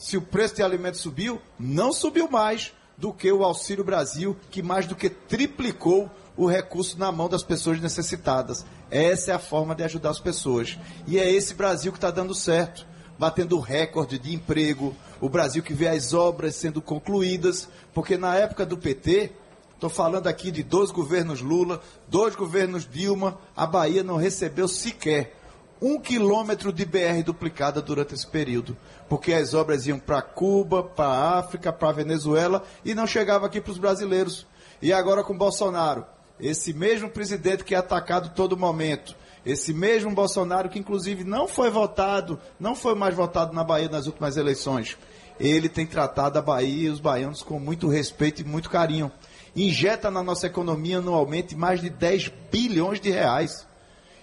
[0.00, 4.62] Se o preço de alimentos subiu, não subiu mais do que o Auxílio Brasil, que
[4.62, 8.64] mais do que triplicou o recurso na mão das pessoas necessitadas.
[8.90, 10.78] Essa é a forma de ajudar as pessoas.
[11.06, 15.74] E é esse Brasil que está dando certo batendo recorde de emprego, o Brasil que
[15.74, 19.32] vê as obras sendo concluídas, porque na época do PT,
[19.74, 25.36] estou falando aqui de dois governos Lula, dois governos Dilma, a Bahia não recebeu sequer
[25.80, 28.76] um quilômetro de BR duplicada durante esse período,
[29.08, 33.72] porque as obras iam para Cuba, para África, para Venezuela e não chegava aqui para
[33.72, 34.46] os brasileiros.
[34.82, 36.04] E agora com Bolsonaro,
[36.38, 41.70] esse mesmo presidente que é atacado todo momento, esse mesmo Bolsonaro, que inclusive não foi
[41.70, 44.98] votado, não foi mais votado na Bahia nas últimas eleições,
[45.40, 49.10] ele tem tratado a Bahia e os baianos com muito respeito e muito carinho.
[49.56, 53.66] Injeta na nossa economia anualmente mais de 10 bilhões de reais.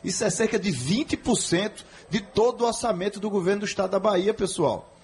[0.07, 4.33] Isso é cerca de 20% de todo o orçamento do governo do estado da Bahia,
[4.33, 4.95] pessoal.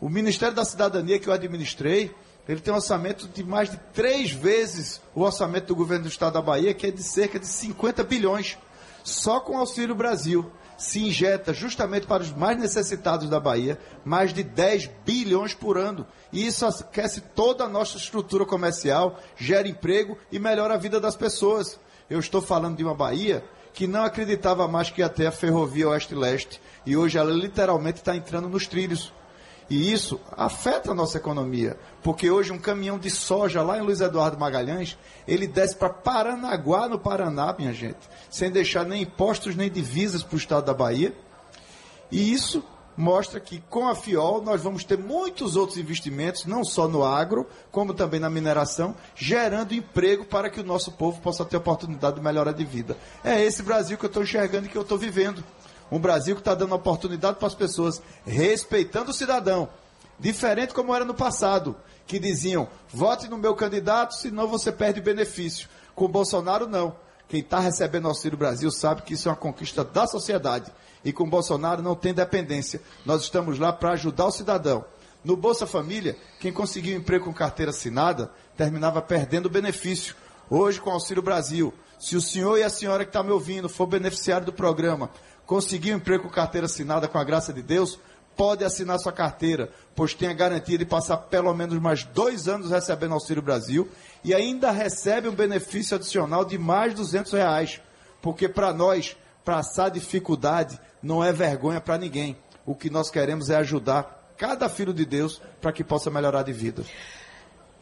[0.00, 2.12] O Ministério da Cidadania que eu administrei,
[2.48, 6.32] ele tem um orçamento de mais de três vezes o orçamento do governo do estado
[6.32, 8.58] da Bahia, que é de cerca de 50 bilhões.
[9.04, 14.34] Só com o Auxílio Brasil se injeta justamente para os mais necessitados da Bahia mais
[14.34, 16.04] de 10 bilhões por ano.
[16.32, 21.14] E isso aquece toda a nossa estrutura comercial, gera emprego e melhora a vida das
[21.14, 21.78] pessoas.
[22.10, 25.88] Eu estou falando de uma Bahia que não acreditava mais que ia ter a ferrovia
[25.88, 29.12] oeste-leste e hoje ela literalmente está entrando nos trilhos.
[29.70, 34.00] E isso afeta a nossa economia, porque hoje um caminhão de soja lá em Luiz
[34.00, 39.70] Eduardo Magalhães, ele desce para Paranaguá, no Paraná, minha gente, sem deixar nem impostos nem
[39.70, 41.14] divisas para o estado da Bahia.
[42.10, 42.62] E isso
[42.96, 47.46] mostra que com a FIOL nós vamos ter muitos outros investimentos, não só no agro,
[47.70, 52.22] como também na mineração, gerando emprego para que o nosso povo possa ter oportunidade de
[52.22, 52.96] melhora de vida.
[53.24, 55.42] É esse Brasil que eu estou enxergando e que eu estou vivendo.
[55.90, 59.68] Um Brasil que está dando oportunidade para as pessoas, respeitando o cidadão.
[60.18, 61.76] Diferente como era no passado,
[62.06, 65.68] que diziam: vote no meu candidato, senão você perde benefício.
[65.94, 66.96] Com Bolsonaro, não.
[67.28, 70.70] Quem está recebendo Auxílio Brasil sabe que isso é uma conquista da sociedade.
[71.04, 72.80] E com Bolsonaro não tem dependência.
[73.04, 74.84] Nós estamos lá para ajudar o cidadão.
[75.24, 80.16] No Bolsa Família, quem conseguiu emprego com carteira assinada terminava perdendo o benefício.
[80.50, 83.86] Hoje, com Auxílio Brasil, se o senhor e a senhora que está me ouvindo for
[83.86, 85.10] beneficiário do programa,
[85.46, 87.98] conseguiu um emprego com carteira assinada com a graça de Deus,
[88.36, 92.70] pode assinar sua carteira, pois tem a garantia de passar pelo menos mais dois anos
[92.70, 93.88] recebendo Auxílio Brasil
[94.24, 97.80] e ainda recebe um benefício adicional de mais 200 reais.
[98.20, 102.36] Porque para nós, passar dificuldade não é vergonha para ninguém.
[102.64, 106.52] O que nós queremos é ajudar cada filho de Deus para que possa melhorar de
[106.52, 106.84] vida.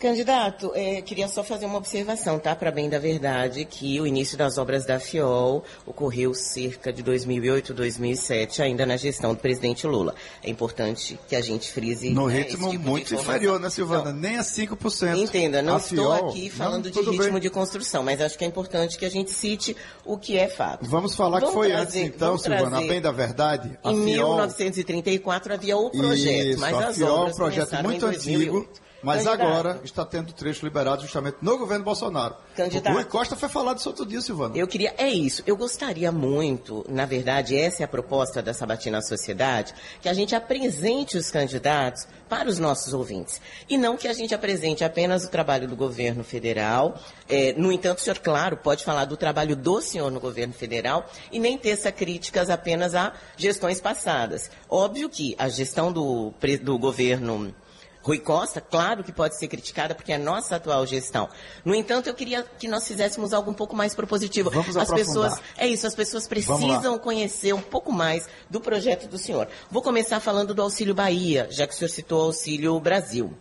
[0.01, 2.57] Candidato, é, queria só fazer uma observação, tá?
[2.57, 7.75] Para bem da verdade, que o início das obras da FIOL ocorreu cerca de 2008,
[7.75, 10.15] 2007, ainda na gestão do presidente Lula.
[10.43, 12.09] É importante que a gente frise.
[12.09, 14.11] No né, ritmo tipo de muito inferior, né, Silvana?
[14.11, 15.19] Não, Nem a 5%.
[15.19, 17.41] Entenda, não A estou FIOL, aqui não, falando de tudo ritmo bem.
[17.43, 20.89] de construção, mas acho que é importante que a gente cite o que é fato.
[20.89, 23.79] Vamos falar que Vamos foi trazer- antes, então, Silvana, trazer- bem da verdade.
[23.85, 27.37] A Em FIOL 1934 havia o projeto, Isso, mas a as FIOL é um obras
[27.37, 28.81] projeto muito antigo, 2008.
[29.03, 32.35] Mas Candidato, agora está tendo trecho liberado justamente no governo Bolsonaro.
[32.55, 32.93] Candidato.
[32.93, 34.57] O Rui Costa foi falar disso outro dia, Silvana.
[34.57, 35.43] Eu queria, é isso.
[35.47, 40.35] Eu gostaria muito, na verdade, essa é a proposta da Sabatina Sociedade, que a gente
[40.35, 43.41] apresente os candidatos para os nossos ouvintes.
[43.69, 46.99] E não que a gente apresente apenas o trabalho do governo federal.
[47.29, 51.07] É, no entanto, o senhor, claro, pode falar do trabalho do senhor no governo federal
[51.33, 54.51] e nem teça críticas apenas a gestões passadas.
[54.69, 56.33] Óbvio que a gestão do,
[56.63, 57.55] do governo
[58.03, 61.29] Rui Costa, claro que pode ser criticada porque é a nossa atual gestão.
[61.65, 64.51] No entanto, eu queria que nós fizéssemos algo um pouco mais propositivo.
[64.51, 69.19] Vamos as pessoas, é isso, as pessoas precisam conhecer um pouco mais do projeto do
[69.19, 69.49] senhor.
[69.71, 73.35] Vou começar falando do Auxílio Bahia, já que o senhor citou o Auxílio Brasil.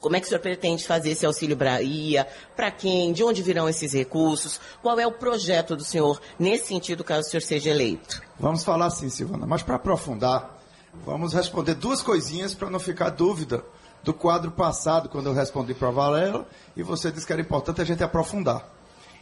[0.00, 2.26] Como é que o senhor pretende fazer esse Auxílio Bahia?
[2.54, 3.12] Para quem?
[3.12, 4.60] De onde virão esses recursos?
[4.80, 8.22] Qual é o projeto do senhor nesse sentido, caso o senhor seja eleito?
[8.38, 10.57] Vamos falar assim, Silvana, mas para aprofundar,
[11.04, 13.64] vamos responder duas coisinhas para não ficar dúvida
[14.02, 16.46] do quadro passado, quando eu respondi para a Varela,
[16.76, 18.74] e você disse que era importante a gente aprofundar.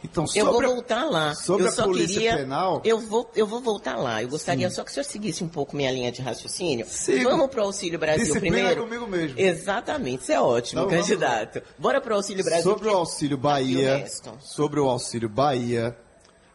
[0.03, 1.33] Então, Eu vou sobre voltar lá.
[1.33, 4.21] sobre eu a só Polícia queria, Penal- Eu vou, eu vou voltar lá.
[4.21, 6.85] Eu gostaria só que o senhor seguisse um pouco minha linha de raciocínio.
[6.87, 7.27] Sigo.
[7.27, 8.83] Vamos para o Auxílio Brasil Disciplina primeiro?
[8.83, 9.39] comigo mesmo.
[9.39, 11.63] Exatamente, isso é ótimo, Então, vamos candidato.
[11.79, 12.63] Bora para o Auxílio Brasil.
[12.71, 14.31] Sobre o Auxílio o Bahia, resto?
[14.39, 15.97] sobre o Auxílio Bahia,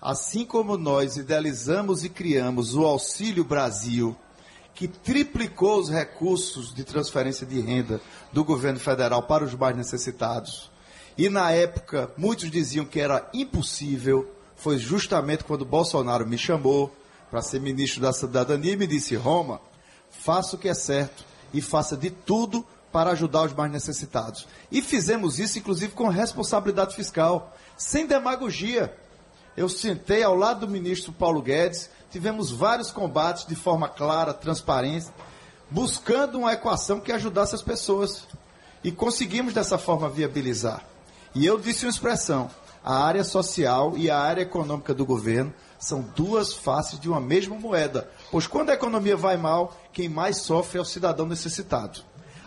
[0.00, 4.16] assim como nós idealizamos e criamos o Auxílio Brasil,
[4.74, 8.00] que triplicou os recursos de transferência de renda
[8.32, 10.70] do governo federal para os mais necessitados,
[11.16, 16.94] e na época muitos diziam que era impossível, foi justamente quando Bolsonaro me chamou
[17.30, 19.60] para ser ministro da Cidadania e me disse: Roma,
[20.10, 24.46] faça o que é certo e faça de tudo para ajudar os mais necessitados.
[24.70, 28.94] E fizemos isso, inclusive, com responsabilidade fiscal, sem demagogia.
[29.56, 35.06] Eu sentei ao lado do ministro Paulo Guedes, tivemos vários combates de forma clara, transparente,
[35.70, 38.28] buscando uma equação que ajudasse as pessoas.
[38.84, 40.84] E conseguimos dessa forma viabilizar.
[41.34, 42.50] E eu disse uma expressão:
[42.84, 47.56] a área social e a área econômica do governo são duas faces de uma mesma
[47.56, 48.10] moeda.
[48.30, 52.00] Pois quando a economia vai mal, quem mais sofre é o cidadão necessitado.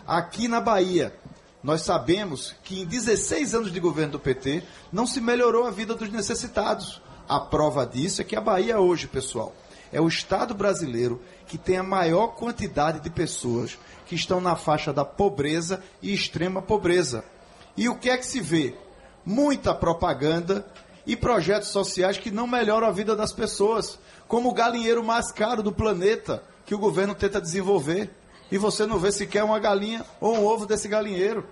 [0.06, 1.14] Aqui na Bahia,
[1.62, 5.94] nós sabemos que em 16 anos de governo do PT não se melhorou a vida
[5.94, 7.00] dos necessitados.
[7.28, 9.52] A prova disso é que a Bahia hoje, pessoal,
[9.92, 14.92] é o estado brasileiro que tem a maior quantidade de pessoas que estão na faixa
[14.92, 17.24] da pobreza e extrema pobreza.
[17.76, 18.74] E o que é que se vê?
[19.24, 20.64] Muita propaganda
[21.06, 25.62] e projetos sociais que não melhoram a vida das pessoas, como o galinheiro mais caro
[25.62, 28.10] do planeta que o governo tenta desenvolver.
[28.50, 31.44] E você não vê sequer uma galinha ou um ovo desse galinheiro.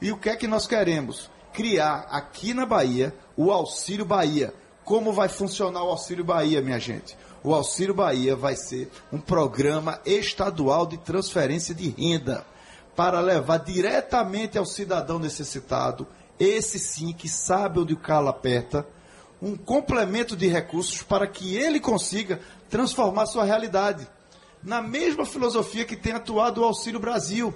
[0.00, 1.28] E o que é que nós queremos?
[1.52, 4.54] Criar aqui na Bahia o Auxílio Bahia.
[4.84, 7.16] Como vai funcionar o Auxílio Bahia, minha gente?
[7.42, 12.44] O Auxílio Bahia vai ser um programa estadual de transferência de renda
[12.94, 16.06] para levar diretamente ao cidadão necessitado,
[16.38, 18.86] esse sim que sabe onde o calo aperta,
[19.40, 24.06] um complemento de recursos para que ele consiga transformar sua realidade.
[24.62, 27.54] Na mesma filosofia que tem atuado o Auxílio Brasil.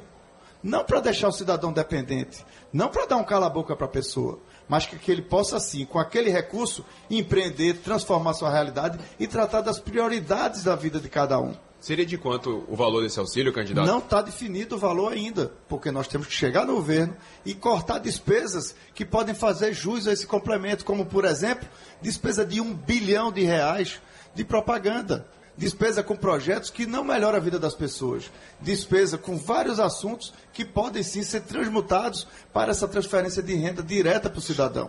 [0.60, 4.86] Não para deixar o cidadão dependente, não para dar um cala-boca para a pessoa, mas
[4.86, 9.80] que, que ele possa, sim, com aquele recurso, empreender, transformar sua realidade e tratar das
[9.80, 11.54] prioridades da vida de cada um.
[11.80, 13.86] Seria de quanto o valor desse auxílio, candidato?
[13.86, 17.98] Não está definido o valor ainda, porque nós temos que chegar no governo e cortar
[17.98, 21.68] despesas que podem fazer jus a esse complemento, como, por exemplo,
[22.02, 24.00] despesa de um bilhão de reais
[24.34, 25.26] de propaganda,
[25.58, 30.64] despesa com projetos que não melhoram a vida das pessoas, despesa com vários assuntos que
[30.64, 34.88] podem sim ser transmutados para essa transferência de renda direta para o cidadão.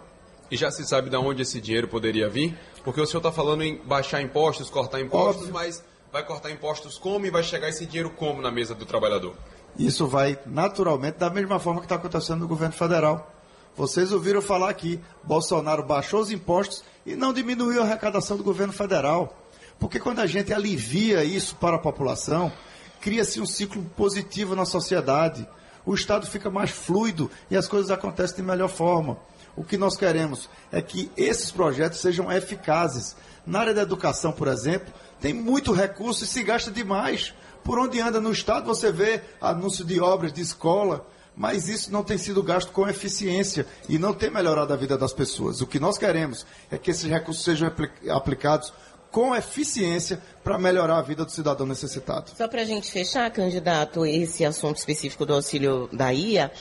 [0.52, 2.58] E já se sabe de onde esse dinheiro poderia vir?
[2.84, 5.54] Porque o senhor está falando em baixar impostos, cortar impostos, Óbvio.
[5.54, 9.36] mas vai cortar impostos como e vai chegar esse dinheiro como na mesa do trabalhador?
[9.78, 13.32] Isso vai naturalmente da mesma forma que está acontecendo no governo federal.
[13.76, 18.74] Vocês ouviram falar aqui, Bolsonaro baixou os impostos e não diminuiu a arrecadação do governo
[18.74, 19.36] federal.
[19.80, 22.52] Porque quando a gente alivia isso para a população,
[23.00, 25.48] cria-se um ciclo positivo na sociedade.
[25.86, 29.18] O Estado fica mais fluido e as coisas acontecem de melhor forma.
[29.56, 33.16] O que nós queremos é que esses projetos sejam eficazes.
[33.46, 37.34] Na área da educação, por exemplo, tem muito recurso e se gasta demais.
[37.64, 41.06] Por onde anda no estado, você vê anúncio de obras de escola,
[41.36, 45.14] mas isso não tem sido gasto com eficiência e não tem melhorado a vida das
[45.14, 45.62] pessoas.
[45.62, 47.72] O que nós queremos é que esses recursos sejam
[48.10, 48.74] aplicados
[49.12, 52.32] com eficiência para melhorar a vida do cidadão necessitado.
[52.38, 56.52] Só para a gente fechar, candidato, esse assunto específico do Auxílio Bahia,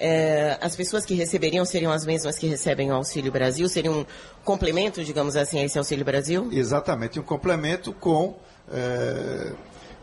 [0.00, 3.68] é, as pessoas que receberiam seriam as mesmas que recebem o Auxílio Brasil?
[3.68, 4.06] Seria um
[4.44, 6.48] complemento, digamos assim, a esse Auxílio Brasil?
[6.50, 8.38] Exatamente, um complemento com,
[8.72, 9.52] é,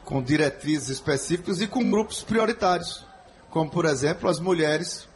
[0.04, 3.06] com diretrizes específicas e com grupos prioritários,
[3.50, 5.08] como, por exemplo, as mulheres,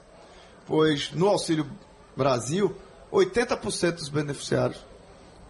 [0.66, 1.70] pois no Auxílio
[2.16, 2.76] Brasil,
[3.12, 4.89] 80% dos beneficiários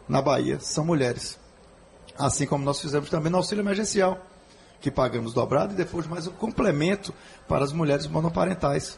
[0.10, 1.40] na Bahia são mulheres.
[2.18, 4.20] Assim como nós fizemos também no auxílio emergencial,
[4.82, 7.14] que pagamos dobrado e depois mais um complemento
[7.48, 8.98] para as mulheres monoparentais.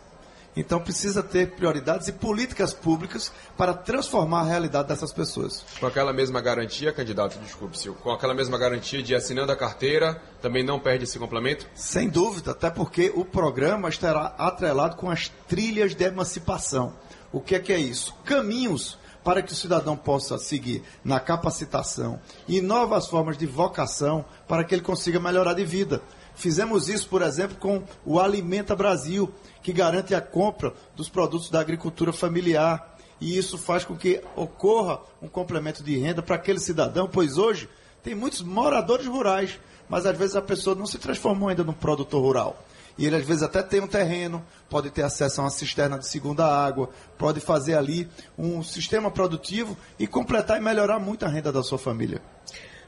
[0.56, 5.64] Então precisa ter prioridades e políticas públicas para transformar a realidade dessas pessoas.
[5.80, 10.22] Com aquela mesma garantia, candidato, desculpe, Sil, com aquela mesma garantia de assinando a carteira,
[10.42, 11.68] também não perde esse complemento?
[11.74, 16.94] Sem dúvida, até porque o programa estará atrelado com as trilhas de emancipação.
[17.32, 18.14] O que é que é isso?
[18.26, 24.64] Caminhos para que o cidadão possa seguir na capacitação e novas formas de vocação para
[24.64, 26.02] que ele consiga melhorar de vida.
[26.36, 31.60] Fizemos isso, por exemplo, com o Alimenta Brasil, que garante a compra dos produtos da
[31.60, 32.98] agricultura familiar.
[33.20, 37.70] E isso faz com que ocorra um complemento de renda para aquele cidadão, pois hoje
[38.02, 42.22] tem muitos moradores rurais, mas às vezes a pessoa não se transformou ainda num produtor
[42.22, 42.58] rural
[42.98, 46.08] e ele às vezes até tem um terreno, pode ter acesso a uma cisterna de
[46.08, 51.52] segunda água, pode fazer ali um sistema produtivo e completar e melhorar muito a renda
[51.52, 52.22] da sua família.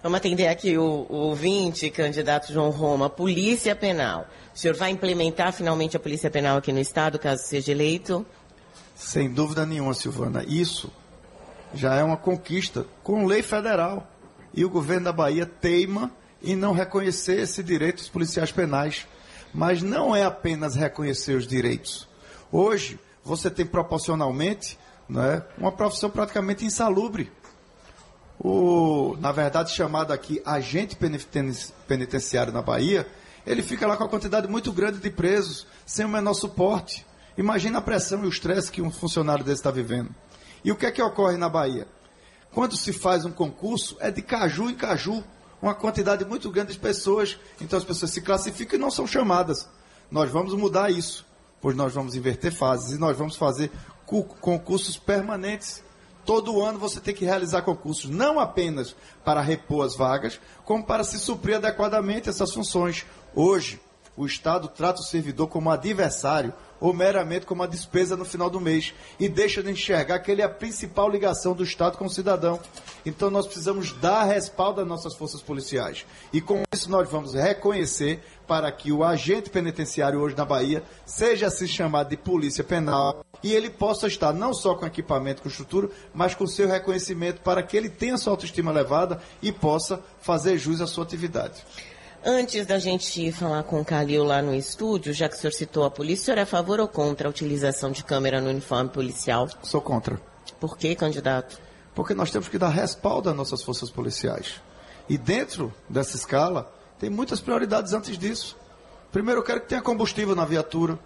[0.01, 4.27] Vamos atender aqui o, o ouvinte, candidato João Roma, Polícia Penal.
[4.53, 8.25] O senhor vai implementar finalmente a Polícia Penal aqui no Estado, caso seja eleito?
[8.95, 10.43] Sem dúvida nenhuma, Silvana.
[10.45, 10.91] Isso
[11.73, 14.07] já é uma conquista com lei federal.
[14.53, 16.11] E o governo da Bahia teima
[16.43, 19.07] em não reconhecer esse direito dos policiais penais.
[19.53, 22.07] Mas não é apenas reconhecer os direitos.
[22.51, 24.77] Hoje, você tem proporcionalmente
[25.07, 27.31] né, uma profissão praticamente insalubre.
[28.39, 30.97] O, na verdade, chamado aqui agente
[31.87, 33.07] penitenciário na Bahia,
[33.45, 37.05] ele fica lá com a quantidade muito grande de presos, sem o menor suporte.
[37.37, 40.09] Imagina a pressão e o estresse que um funcionário desse está vivendo.
[40.63, 41.87] E o que é que ocorre na Bahia?
[42.51, 45.23] Quando se faz um concurso, é de caju em caju
[45.63, 47.39] uma quantidade muito grande de pessoas.
[47.61, 49.67] Então as pessoas se classificam e não são chamadas.
[50.11, 51.25] Nós vamos mudar isso,
[51.61, 53.71] pois nós vamos inverter fases e nós vamos fazer
[54.05, 55.81] concursos permanentes.
[56.25, 58.93] Todo ano você tem que realizar concursos, não apenas
[59.23, 63.05] para repor as vagas, como para se suprir adequadamente essas funções.
[63.33, 63.81] Hoje,
[64.17, 66.53] o Estado trata o servidor como adversário
[66.83, 70.41] ou meramente como uma despesa no final do mês e deixa de enxergar que ele
[70.41, 72.59] é a principal ligação do Estado com o cidadão.
[73.05, 76.05] Então nós precisamos dar respaldo às nossas forças policiais.
[76.33, 81.47] E com isso nós vamos reconhecer para que o agente penitenciário hoje na Bahia seja
[81.47, 85.89] assim chamado de polícia penal e ele possa estar não só com equipamento, com estrutura,
[86.13, 90.81] mas com seu reconhecimento para que ele tenha sua autoestima elevada e possa fazer jus
[90.81, 91.63] à sua atividade.
[92.25, 95.83] Antes da gente falar com o Calil lá no estúdio, já que o senhor citou
[95.83, 98.89] a polícia, o senhor é a favor ou contra a utilização de câmera no uniforme
[98.89, 99.49] policial?
[99.61, 100.17] Sou contra.
[100.57, 101.59] Por que, candidato?
[101.93, 104.61] Porque nós temos que dar respaldo às nossas forças policiais.
[105.09, 108.55] E dentro dessa escala, tem muitas prioridades antes disso.
[109.11, 110.97] Primeiro, eu quero que tenha combustível na viatura.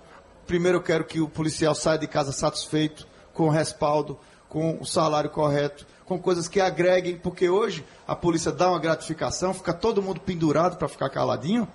[0.46, 5.32] Primeiro, eu quero que o policial saia de casa satisfeito, com respaldo, com o salário
[5.32, 10.22] correto com coisas que agreguem, porque hoje a polícia dá uma gratificação, fica todo mundo
[10.22, 11.68] pendurado para ficar caladinho,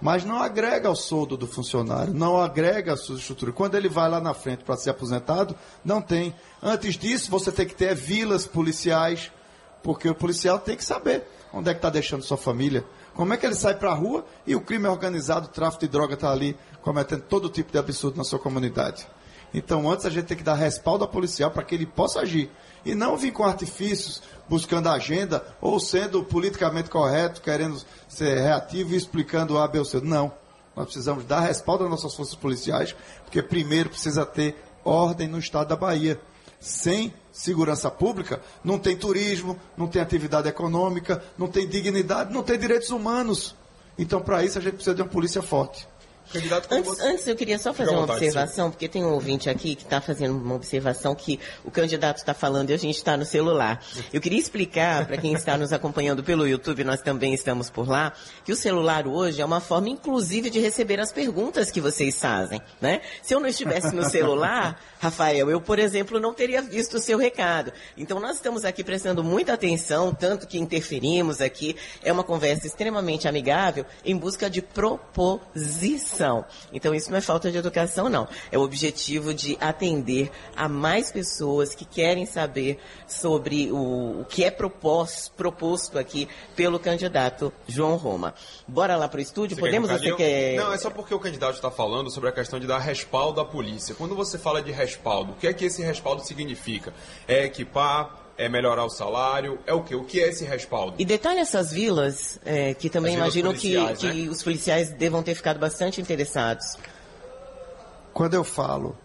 [0.00, 3.52] mas não agrega ao soldo do funcionário, não agrega a sua estrutura.
[3.52, 5.54] Quando ele vai lá na frente para ser aposentado,
[5.84, 6.34] não tem.
[6.62, 9.30] Antes disso, você tem que ter vilas policiais,
[9.82, 12.84] porque o policial tem que saber onde é que está deixando sua família.
[13.14, 15.88] Como é que ele sai para a rua e o crime organizado, o tráfico de
[15.88, 19.06] droga está ali cometendo todo tipo de absurdo na sua comunidade.
[19.52, 22.50] Então, antes a gente tem que dar respaldo ao policial para que ele possa agir.
[22.84, 28.96] E não vir com artifícios, buscando agenda, ou sendo politicamente correto, querendo ser reativo e
[28.96, 30.00] explicando A, B ou C.
[30.00, 30.32] Não.
[30.74, 35.68] Nós precisamos dar respaldo às nossas forças policiais, porque primeiro precisa ter ordem no estado
[35.68, 36.20] da Bahia.
[36.60, 42.58] Sem segurança pública, não tem turismo, não tem atividade econômica, não tem dignidade, não tem
[42.58, 43.54] direitos humanos.
[43.96, 45.86] Então, para isso, a gente precisa de uma polícia forte.
[46.32, 47.02] Candidato, Antes, você...
[47.02, 48.70] antes eu queria só fazer uma vontade, observação, sim.
[48.72, 52.68] porque tem um ouvinte aqui que está fazendo uma observação que o candidato está falando
[52.68, 53.82] e a gente está no celular.
[54.12, 58.12] Eu queria explicar para quem está nos acompanhando pelo YouTube, nós também estamos por lá,
[58.44, 62.60] que o celular hoje é uma forma inclusive de receber as perguntas que vocês fazem,
[62.80, 63.00] né?
[63.22, 67.16] Se eu não estivesse no celular, Rafael, eu, por exemplo, não teria visto o seu
[67.16, 67.72] recado.
[67.96, 71.74] Então nós estamos aqui prestando muita atenção, tanto que interferimos aqui.
[72.02, 76.17] É uma conversa extremamente amigável em busca de proposição.
[76.72, 78.26] Então isso não é falta de educação, não.
[78.50, 84.44] É o objetivo de atender a mais pessoas que querem saber sobre o, o que
[84.44, 88.34] é propós, proposto aqui pelo candidato João Roma.
[88.66, 89.56] Bora lá para o estúdio?
[89.56, 89.90] Você Podemos?
[89.90, 90.56] quer Você quer...
[90.56, 93.44] Não, é só porque o candidato está falando sobre a questão de dar respaldo à
[93.44, 93.94] polícia.
[93.94, 96.92] Quando você fala de respaldo, o que é que esse respaldo significa?
[97.26, 99.96] É equipar, é melhorar o salário, é o quê?
[99.96, 100.94] O que é esse respaldo?
[100.96, 104.30] E detalhe essas vilas, é, que também As imagino que, policiais, que né?
[104.30, 106.76] os policiais devam ter ficado bastante interessados.
[108.14, 108.96] Quando eu falo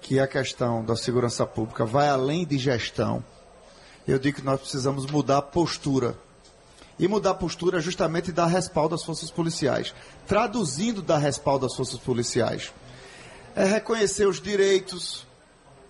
[0.00, 3.24] que a questão da segurança pública vai além de gestão,
[4.06, 6.16] eu digo que nós precisamos mudar a postura.
[6.98, 9.94] E mudar a postura é justamente dar respaldo às forças policiais.
[10.26, 12.72] Traduzindo dar respaldo às forças policiais.
[13.54, 15.26] É reconhecer os direitos.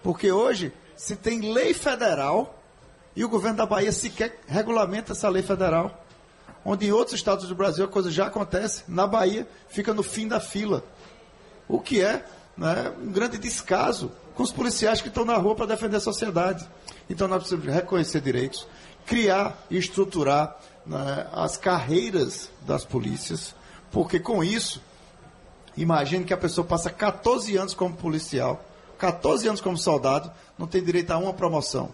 [0.03, 2.54] Porque hoje se tem lei federal
[3.17, 6.05] e o governo da Bahia sequer regulamenta essa lei federal.
[6.65, 10.27] Onde em outros estados do Brasil a coisa já acontece, na Bahia fica no fim
[10.27, 10.83] da fila.
[11.69, 12.25] O que é
[12.57, 16.69] né, um grande descaso com os policiais que estão na rua para defender a sociedade.
[17.09, 18.67] Então nós precisamos reconhecer direitos,
[19.07, 20.57] criar e estruturar
[20.87, 23.55] né, as carreiras das polícias,
[23.91, 24.83] porque com isso,
[25.77, 28.65] imagine que a pessoa passa 14 anos como policial,
[28.99, 31.93] 14 anos como soldado, não tem direito a uma promoção.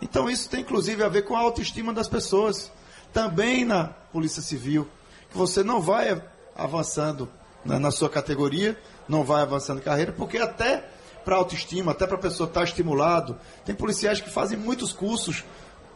[0.00, 2.70] Então isso tem inclusive a ver com a autoestima das pessoas.
[3.12, 4.86] Também na Polícia Civil,
[5.30, 6.22] que você não vai
[6.54, 7.28] avançando
[7.64, 8.78] né, na sua categoria,
[9.08, 10.88] não vai avançando carreira, porque até
[11.24, 15.44] para autoestima, até para a pessoa estar estimulado, tem policiais que fazem muitos cursos,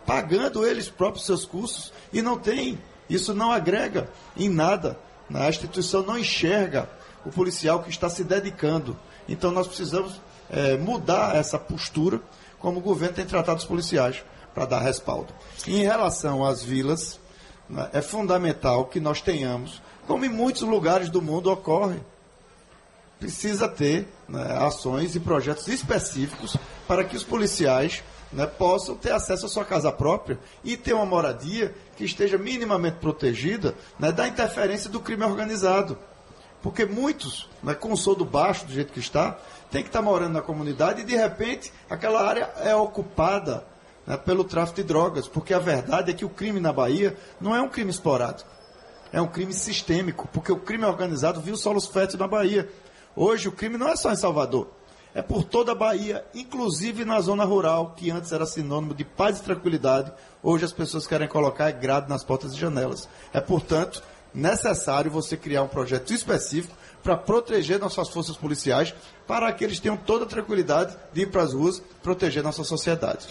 [0.04, 2.78] pagando eles próprios seus cursos, e não tem.
[3.08, 4.98] Isso não agrega em nada.
[5.30, 5.46] né?
[5.46, 6.88] A instituição não enxerga
[7.24, 8.96] o policial que está se dedicando.
[9.28, 12.20] Então nós precisamos eh, mudar essa postura,
[12.62, 15.34] como o governo tem tratado os policiais, para dar respaldo.
[15.66, 17.18] Em relação às vilas,
[17.68, 22.00] né, é fundamental que nós tenhamos, como em muitos lugares do mundo ocorre,
[23.18, 26.56] precisa ter né, ações e projetos específicos
[26.86, 28.02] para que os policiais
[28.32, 32.98] né, possam ter acesso à sua casa própria e ter uma moradia que esteja minimamente
[32.98, 35.98] protegida né, da interferência do crime organizado.
[36.62, 39.36] Porque muitos, né, com o soldo baixo do jeito que está,
[39.72, 43.64] tem que estar morando na comunidade e de repente aquela área é ocupada
[44.06, 45.26] né, pelo tráfico de drogas.
[45.26, 48.50] Porque a verdade é que o crime na Bahia não é um crime esporádico.
[49.10, 52.68] É um crime sistêmico, porque o crime organizado viu solos férteis na Bahia.
[53.16, 54.68] Hoje o crime não é só em Salvador,
[55.14, 59.38] é por toda a Bahia, inclusive na zona rural, que antes era sinônimo de paz
[59.38, 60.10] e tranquilidade,
[60.42, 63.06] hoje as pessoas querem colocar grade nas portas e janelas.
[63.34, 64.02] É, portanto,
[64.34, 68.94] necessário você criar um projeto específico para proteger nossas forças policiais,
[69.26, 73.26] para que eles tenham toda a tranquilidade de ir para as ruas proteger nossa sociedade.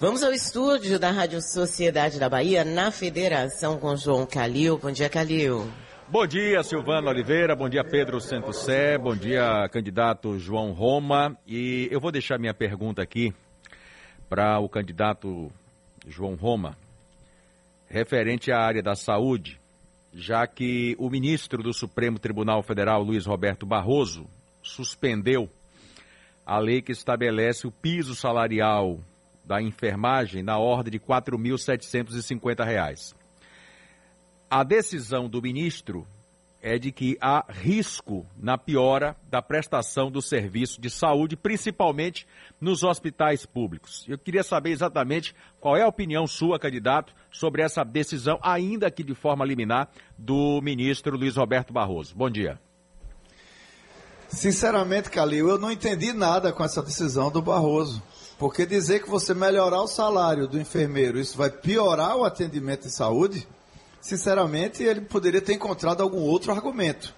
[0.00, 4.76] Vamos ao estúdio da Rádio Sociedade da Bahia, na Federação com João Calil.
[4.76, 5.70] Bom dia, Calil.
[6.08, 7.54] Bom dia, Silvana Oliveira.
[7.54, 8.98] Bom dia, Pedro Sé.
[8.98, 11.38] Bom dia, candidato João Roma.
[11.46, 13.32] E eu vou deixar minha pergunta aqui
[14.28, 15.52] para o candidato
[16.08, 16.76] João Roma,
[17.86, 19.60] referente à área da saúde,
[20.12, 24.26] já que o ministro do Supremo Tribunal Federal, Luiz Roberto Barroso,
[24.62, 25.48] suspendeu
[26.44, 29.00] a lei que estabelece o piso salarial
[29.44, 33.14] da enfermagem na ordem de R$ 4.750.
[34.50, 36.06] A decisão do ministro
[36.62, 42.24] é de que há risco na piora da prestação do serviço de saúde, principalmente
[42.60, 44.06] nos hospitais públicos.
[44.08, 49.02] Eu queria saber exatamente qual é a opinião sua, candidato, sobre essa decisão, ainda que
[49.02, 52.14] de forma liminar, do ministro Luiz Roberto Barroso.
[52.14, 52.60] Bom dia.
[54.28, 58.02] Sinceramente, Calil, eu não entendi nada com essa decisão do Barroso.
[58.38, 62.90] Porque dizer que você melhorar o salário do enfermeiro, isso vai piorar o atendimento de
[62.90, 63.46] saúde,
[64.02, 67.14] sinceramente, ele poderia ter encontrado algum outro argumento.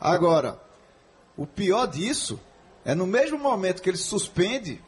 [0.00, 0.58] Agora,
[1.36, 2.40] o pior disso
[2.84, 4.80] é no mesmo momento que ele suspende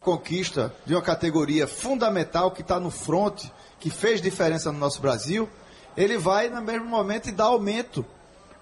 [0.00, 3.50] a conquista de uma categoria fundamental que está no fronte,
[3.80, 5.48] que fez diferença no nosso Brasil,
[5.96, 8.06] ele vai no mesmo momento e dá aumento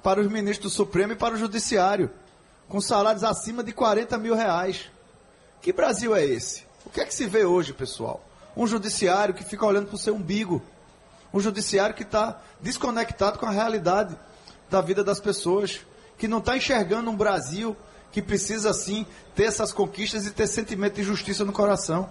[0.02, 2.10] para os ministros do Supremo e para o Judiciário,
[2.68, 4.90] com salários acima de 40 mil reais.
[5.60, 6.64] Que Brasil é esse?
[6.86, 8.24] O que é que se vê hoje, pessoal?
[8.56, 10.62] Um judiciário que fica olhando para o seu umbigo.
[11.34, 14.16] Um judiciário que está desconectado com a realidade
[14.70, 15.80] da vida das pessoas.
[16.16, 17.76] que não está enxergando um Brasil
[18.12, 19.04] que precisa, sim,
[19.34, 22.08] ter essas conquistas e ter sentimento de justiça no coração.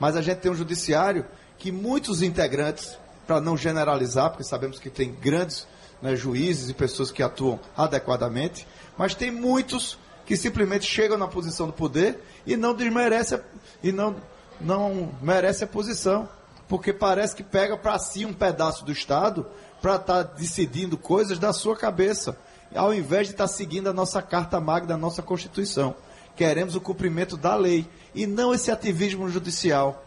[0.00, 1.26] Mas a gente tem um judiciário
[1.58, 2.96] que muitos integrantes,
[3.26, 5.66] para não generalizar, porque sabemos que tem grandes
[6.00, 11.66] né, juízes e pessoas que atuam adequadamente, mas tem muitos que simplesmente chegam na posição
[11.66, 13.38] do poder e não desmerece
[13.82, 14.16] e não,
[14.58, 16.26] não merece a posição,
[16.68, 19.46] porque parece que pega para si um pedaço do Estado
[19.80, 22.36] para estar tá decidindo coisas da sua cabeça,
[22.74, 25.94] ao invés de estar tá seguindo a nossa Carta Magna, da nossa Constituição.
[26.36, 30.04] Queremos o cumprimento da lei e não esse ativismo judicial,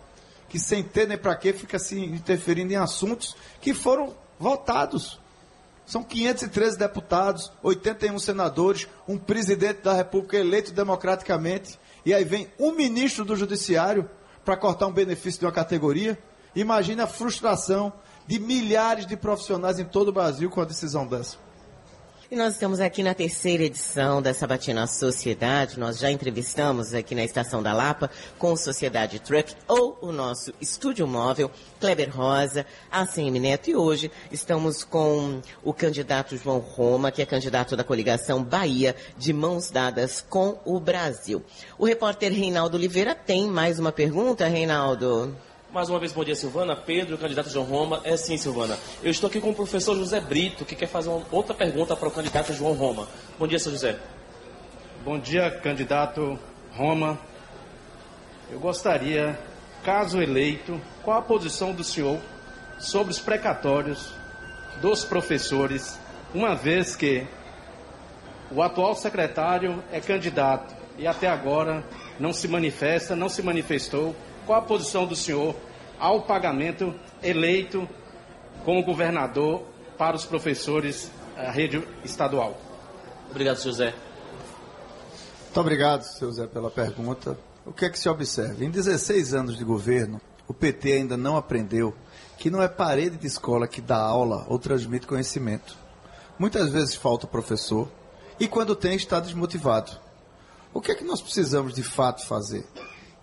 [0.49, 5.19] que sem ter nem para quê fica se interferindo em assuntos que foram votados.
[5.85, 12.73] São 513 deputados, 81 senadores, um presidente da República eleito democraticamente, e aí vem um
[12.73, 14.09] ministro do Judiciário
[14.43, 16.17] para cortar um benefício de uma categoria.
[16.57, 17.93] Imagine a frustração
[18.25, 21.37] de milhares de profissionais em todo o Brasil com a decisão dessa.
[22.31, 25.79] E nós estamos aqui na terceira edição da Sabatina Sociedade.
[25.79, 31.07] Nós já entrevistamos aqui na Estação da Lapa com Sociedade Truck ou o nosso estúdio
[31.07, 33.69] móvel, Kleber Rosa, ACM Neto.
[33.69, 39.31] E hoje estamos com o candidato João Roma, que é candidato da coligação Bahia, de
[39.31, 41.43] mãos dadas com o Brasil.
[41.77, 45.33] O repórter Reinaldo Oliveira tem mais uma pergunta, Reinaldo.
[45.73, 46.77] Mais uma vez, bom dia, Silvana.
[46.77, 47.99] Pedro, candidato João Roma.
[48.05, 48.77] É sim, Silvana.
[49.03, 52.07] Eu estou aqui com o professor José Brito, que quer fazer uma outra pergunta para
[52.07, 53.05] o candidato João Roma.
[53.37, 53.99] Bom dia, seu José.
[55.03, 56.39] Bom dia, candidato
[56.71, 57.19] Roma.
[58.49, 59.37] Eu gostaria,
[59.83, 62.17] caso eleito, qual a posição do senhor
[62.79, 64.13] sobre os precatórios
[64.81, 65.99] dos professores,
[66.33, 67.27] uma vez que
[68.51, 71.83] o atual secretário é candidato e até agora
[72.17, 74.15] não se manifesta, não se manifestou
[74.47, 75.53] qual a posição do senhor
[75.99, 77.87] ao pagamento eleito
[78.63, 79.63] como governador
[79.97, 82.57] para os professores da rede estadual?
[83.29, 83.93] Obrigado, José.
[85.43, 87.37] Muito obrigado, seu Zé, pela pergunta.
[87.65, 88.63] O que é que se observa?
[88.63, 91.93] Em 16 anos de governo, o PT ainda não aprendeu
[92.37, 95.75] que não é parede de escola que dá aula ou transmite conhecimento.
[96.39, 97.89] Muitas vezes falta professor
[98.39, 99.99] e quando tem está desmotivado.
[100.73, 102.65] O que é que nós precisamos de fato fazer?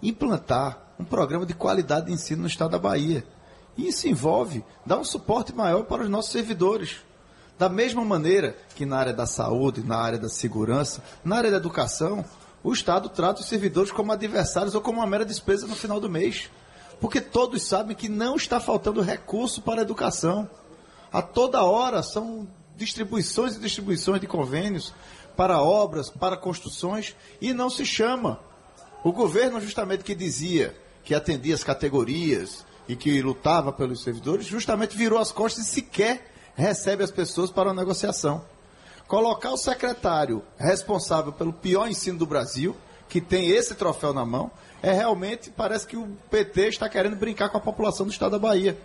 [0.03, 3.25] Implantar um programa de qualidade de ensino no estado da Bahia.
[3.77, 6.97] E isso envolve dar um suporte maior para os nossos servidores.
[7.59, 11.57] Da mesma maneira que na área da saúde, na área da segurança, na área da
[11.57, 12.25] educação,
[12.63, 16.11] o Estado trata os servidores como adversários ou como uma mera despesa no final do
[16.11, 16.51] mês.
[17.01, 20.49] Porque todos sabem que não está faltando recurso para a educação.
[21.13, 24.93] A toda hora são distribuições e distribuições de convênios
[25.37, 28.41] para obras, para construções, e não se chama.
[29.03, 30.75] O governo, justamente que dizia
[31.05, 36.33] que atendia as categorias e que lutava pelos servidores, justamente virou as costas e sequer
[36.55, 38.45] recebe as pessoas para uma negociação.
[39.07, 42.75] Colocar o secretário responsável pelo pior ensino do Brasil,
[43.09, 44.51] que tem esse troféu na mão,
[44.83, 48.39] é realmente, parece que o PT está querendo brincar com a população do estado da
[48.39, 48.79] Bahia.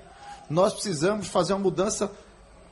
[0.49, 2.11] Nós precisamos fazer uma mudança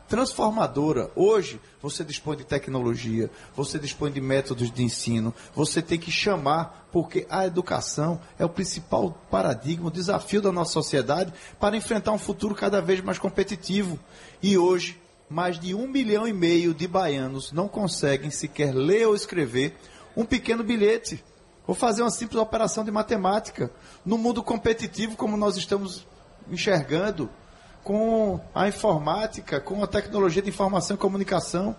[0.08, 1.12] transformadora.
[1.16, 6.88] Hoje, você dispõe de tecnologia, você dispõe de métodos de ensino, você tem que chamar,
[6.92, 12.18] porque a educação é o principal paradigma, o desafio da nossa sociedade para enfrentar um
[12.18, 14.00] futuro cada vez mais competitivo.
[14.42, 15.00] E hoje,
[15.30, 19.76] mais de um milhão e meio de baianos não conseguem sequer ler ou escrever
[20.16, 21.24] um pequeno bilhete
[21.68, 23.70] ou fazer uma simples operação de matemática.
[24.06, 26.08] No mundo competitivo, como nós estamos
[26.50, 27.30] enxergando,
[27.88, 31.74] com a informática, com a tecnologia de informação e comunicação,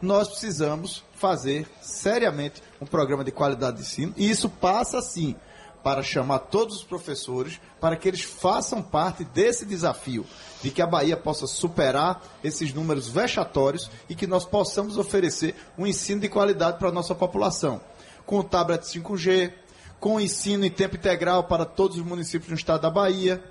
[0.00, 4.14] nós precisamos fazer seriamente um programa de qualidade de ensino.
[4.16, 5.34] E isso passa, sim,
[5.82, 10.24] para chamar todos os professores para que eles façam parte desse desafio,
[10.62, 15.84] de que a Bahia possa superar esses números vexatórios e que nós possamos oferecer um
[15.84, 17.80] ensino de qualidade para a nossa população.
[18.24, 19.52] Com tablet 5G,
[19.98, 23.42] com ensino em tempo integral para todos os municípios do estado da Bahia,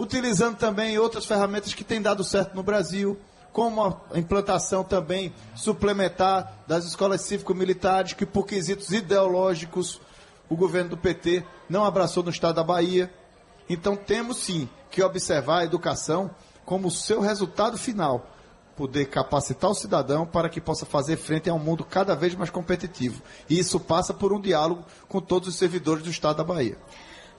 [0.00, 3.18] utilizando também outras ferramentas que têm dado certo no Brasil,
[3.52, 10.00] como a implantação também suplementar das escolas cívico-militares, que por quesitos ideológicos
[10.48, 13.12] o governo do PT não abraçou no estado da Bahia.
[13.68, 16.30] Então temos sim que observar a educação
[16.64, 18.26] como seu resultado final,
[18.74, 22.48] poder capacitar o cidadão para que possa fazer frente a um mundo cada vez mais
[22.48, 23.22] competitivo.
[23.50, 26.78] E isso passa por um diálogo com todos os servidores do estado da Bahia.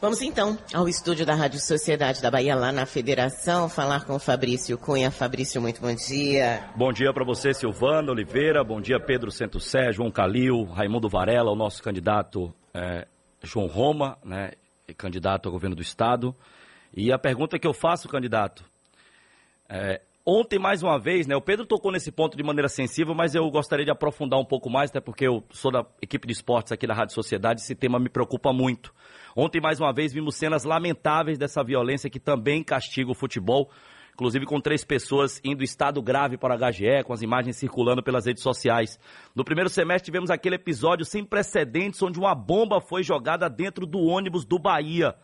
[0.02, 4.76] Vamos então ao estúdio da Rádio Sociedade da Bahia, lá na Federação, falar com Fabrício
[4.76, 5.12] Cunha.
[5.12, 6.72] Fabrício, muito bom dia.
[6.76, 8.64] Bom dia para você, Silvana Oliveira.
[8.64, 13.06] Bom dia, Pedro Centro-Sé, João Calil, Raimundo Varela, o nosso candidato é,
[13.44, 14.54] João Roma, né,
[14.98, 16.36] candidato ao governo do Estado.
[16.98, 18.66] E a pergunta que eu faço, candidato,
[19.70, 21.36] é, Ontem, mais uma vez, né?
[21.36, 24.70] O Pedro tocou nesse ponto de maneira sensível, mas eu gostaria de aprofundar um pouco
[24.70, 27.98] mais, até porque eu sou da equipe de esportes aqui da Rádio Sociedade, esse tema
[27.98, 28.94] me preocupa muito.
[29.36, 33.72] Ontem, mais uma vez, vimos cenas lamentáveis dessa violência que também castiga o futebol,
[34.14, 38.28] inclusive com três pessoas indo estado grave para a HGE, com as imagens circulando pelas
[38.28, 39.00] redes sociais.
[39.34, 43.98] No primeiro semestre tivemos aquele episódio sem precedentes, onde uma bomba foi jogada dentro do
[43.98, 45.16] ônibus do Bahia.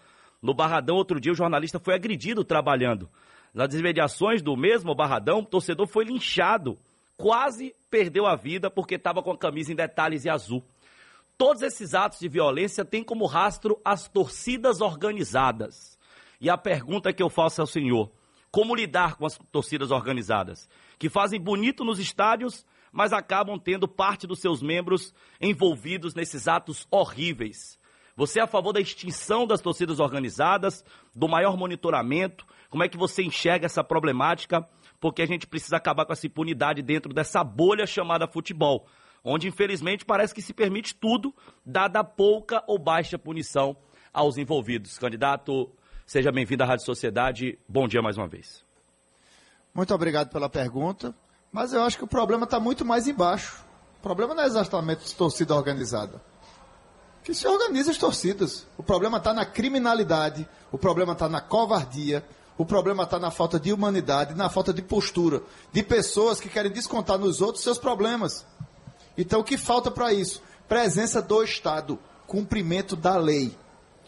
[0.42, 3.08] No Barradão, outro dia, o jornalista foi agredido trabalhando.
[3.54, 6.78] Nas desmediações do mesmo Barradão, o torcedor foi linchado.
[7.16, 10.64] Quase perdeu a vida porque estava com a camisa em detalhes e azul.
[11.38, 15.98] Todos esses atos de violência têm como rastro as torcidas organizadas.
[16.42, 18.12] E a pergunta que eu faço ao senhor:
[18.52, 20.70] como lidar com as torcidas organizadas?
[20.98, 26.88] Que fazem bonito nos estádios, mas acabam tendo parte dos seus membros envolvidos nesses atos
[26.90, 27.80] horríveis.
[28.18, 32.48] Você é a favor da extinção das torcidas organizadas, do maior monitoramento?
[32.68, 34.68] Como é que você enxerga essa problemática?
[35.00, 38.88] Porque a gente precisa acabar com essa impunidade dentro dessa bolha chamada futebol,
[39.24, 41.32] onde infelizmente parece que se permite tudo,
[41.64, 43.78] dada pouca ou baixa punição
[44.12, 44.98] aos envolvidos.
[44.98, 45.70] Candidato,
[46.04, 47.60] seja bem-vindo à Rádio Sociedade.
[47.70, 48.66] Bom dia mais uma vez.
[49.76, 51.14] Muito obrigado pela pergunta,
[51.52, 53.64] mas eu acho que o problema está muito mais embaixo.
[54.00, 56.20] O problema não é exatamente torcida organizada
[57.28, 58.66] que se organizem as torcidas.
[58.78, 62.24] O problema está na criminalidade, o problema está na covardia,
[62.58, 65.42] o problema está na falta de humanidade, na falta de postura,
[65.74, 68.46] de pessoas que querem descontar nos outros seus problemas.
[69.18, 70.42] Então, o que falta para isso?
[70.70, 73.54] Presença do Estado, cumprimento da lei.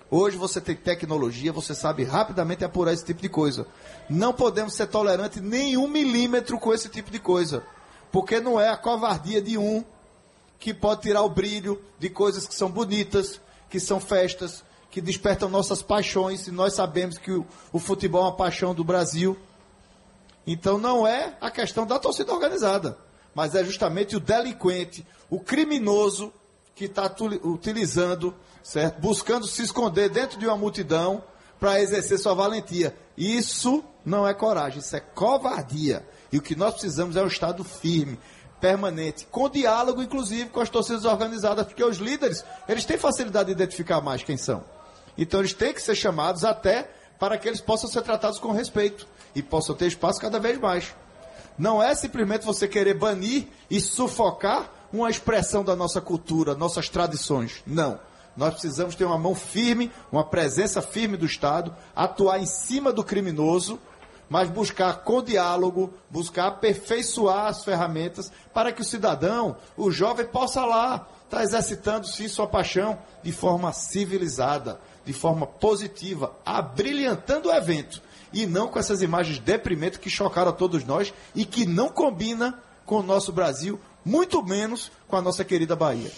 [0.09, 3.67] Hoje você tem tecnologia, você sabe rapidamente apurar esse tipo de coisa.
[4.09, 7.63] Não podemos ser tolerantes nem um milímetro com esse tipo de coisa.
[8.13, 9.84] Porque não é a covardia de um
[10.60, 13.39] que pode tirar o brilho de coisas que são bonitas,
[13.70, 18.26] que são festas, que despertam nossas paixões, e nós sabemos que o, o futebol é
[18.26, 19.38] uma paixão do Brasil.
[20.45, 22.97] Então não é a questão da torcida organizada,
[23.34, 26.34] mas é justamente o delinquente, o criminoso
[26.76, 28.34] que está utilizando,
[28.64, 28.99] certo?
[28.99, 31.24] buscando se esconder dentro de uma multidão
[31.60, 32.95] para exercer sua valentia.
[33.18, 36.07] Isso não é coragem, isso é covardia.
[36.32, 38.18] E o que nós precisamos é um Estado firme,
[38.60, 43.53] permanente, com diálogo, inclusive, com as torcidas organizadas, porque os líderes, eles têm facilidade de
[43.53, 44.64] identificar mais quem são.
[45.18, 46.89] Então, eles têm que ser chamados até
[47.20, 50.93] para que eles possam ser tratados com respeito e possam ter espaço cada vez mais.
[51.57, 57.62] Não é simplesmente você querer banir e sufocar uma expressão da nossa cultura, nossas tradições.
[57.68, 57.99] Não.
[58.36, 63.03] Nós precisamos ter uma mão firme, uma presença firme do Estado, atuar em cima do
[63.03, 63.78] criminoso
[64.30, 70.63] mas buscar com diálogo, buscar aperfeiçoar as ferramentas para que o cidadão, o jovem, possa
[70.63, 77.53] lá estar tá exercitando sim sua paixão de forma civilizada, de forma positiva, abrilhantando o
[77.53, 78.01] evento
[78.32, 82.59] e não com essas imagens deprimentes que chocaram a todos nós e que não combina
[82.86, 86.11] com o nosso Brasil, muito menos com a nossa querida Bahia.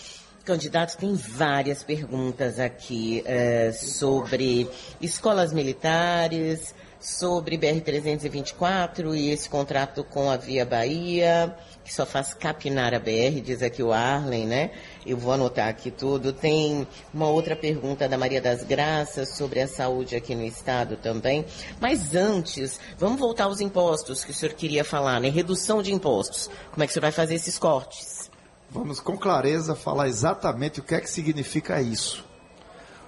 [0.44, 4.68] Candidato, tem várias perguntas aqui é, sobre
[5.00, 12.94] escolas militares, sobre BR-324 e esse contrato com a Via Bahia, que só faz capinar
[12.94, 14.72] a BR, diz aqui o Arlen, né?
[15.04, 16.32] Eu vou anotar aqui tudo.
[16.32, 21.44] Tem uma outra pergunta da Maria das Graças sobre a saúde aqui no estado também.
[21.80, 25.30] Mas antes, vamos voltar aos impostos que o senhor queria falar, né?
[25.30, 26.52] Redução de impostos.
[26.72, 28.30] Como é que o senhor vai fazer esses cortes?
[28.70, 32.24] Vamos com clareza falar exatamente o que é que significa isso.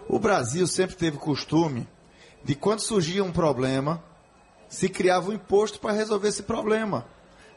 [0.09, 1.87] O Brasil sempre teve costume
[2.43, 4.03] de quando surgia um problema,
[4.67, 7.05] se criava um imposto para resolver esse problema.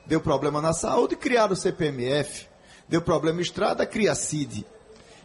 [0.06, 2.46] Deu problema na saúde, criaram o CPMF.
[2.88, 4.64] Deu problema em estrada, cria a CID.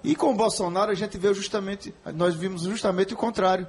[0.04, 3.68] E com o Bolsonaro a gente viu justamente, nós vimos justamente o contrário.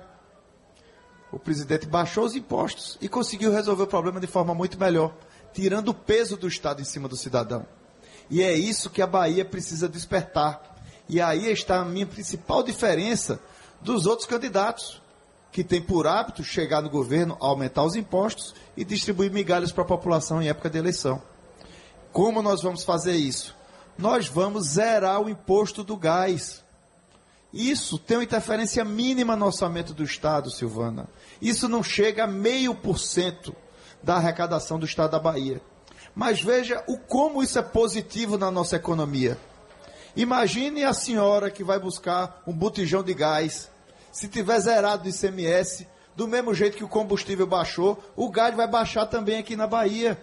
[1.31, 5.15] O presidente baixou os impostos e conseguiu resolver o problema de forma muito melhor,
[5.53, 7.67] tirando o peso do Estado em cima do cidadão.
[8.31, 10.77] E é isso que a Bahia precisa despertar.
[11.09, 13.41] E aí está a minha principal diferença
[13.83, 15.02] dos outros candidatos
[15.53, 19.87] que tem por hábito chegar no governo, aumentar os impostos e distribuir migalhas para a
[19.87, 21.23] população em época de eleição.
[22.11, 23.55] Como nós vamos fazer isso?
[23.99, 26.65] Nós vamos zerar o imposto do gás.
[27.53, 31.07] Isso tem uma interferência mínima no orçamento do Estado, Silvana.
[31.41, 33.55] Isso não chega a meio por cento
[34.03, 35.61] da arrecadação do Estado da Bahia.
[36.15, 39.39] Mas veja o como isso é positivo na nossa economia.
[40.17, 43.71] Imagine a senhora que vai buscar um botijão de gás
[44.13, 48.69] se tiver zerado do ICMS, do mesmo jeito que o combustível baixou, o gás vai
[48.69, 50.21] baixar também aqui na Bahia.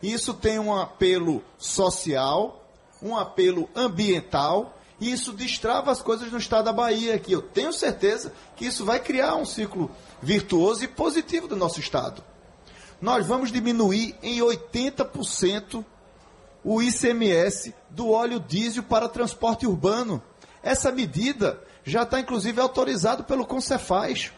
[0.00, 2.64] Isso tem um apelo social,
[3.02, 7.72] um apelo ambiental, e isso destrava as coisas no estado da Bahia, que eu tenho
[7.72, 9.90] certeza que isso vai criar um ciclo
[10.22, 12.22] virtuoso e positivo do nosso estado.
[13.00, 15.84] nós vamos diminuir em 80%
[16.64, 20.22] o ICMS do óleo diesel para transporte urbano.
[20.62, 24.32] Essa medida já está inclusive autorizado pelo Concefaz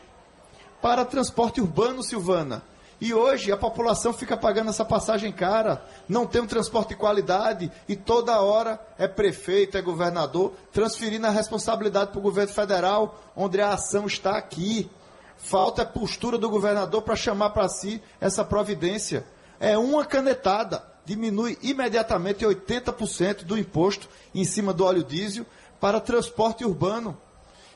[0.83, 2.63] para transporte urbano, Silvana.
[3.01, 7.71] E hoje a população fica pagando essa passagem cara, não tem um transporte de qualidade
[7.87, 13.61] e toda hora é prefeito, é governador, transferindo a responsabilidade para o governo federal, onde
[13.61, 14.91] a ação está aqui.
[15.37, 19.27] Falta a postura do governador para chamar para si essa providência.
[19.61, 25.45] É uma canetada, diminui imediatamente 80% do imposto em cima do óleo diesel
[25.79, 27.17] para transporte urbano.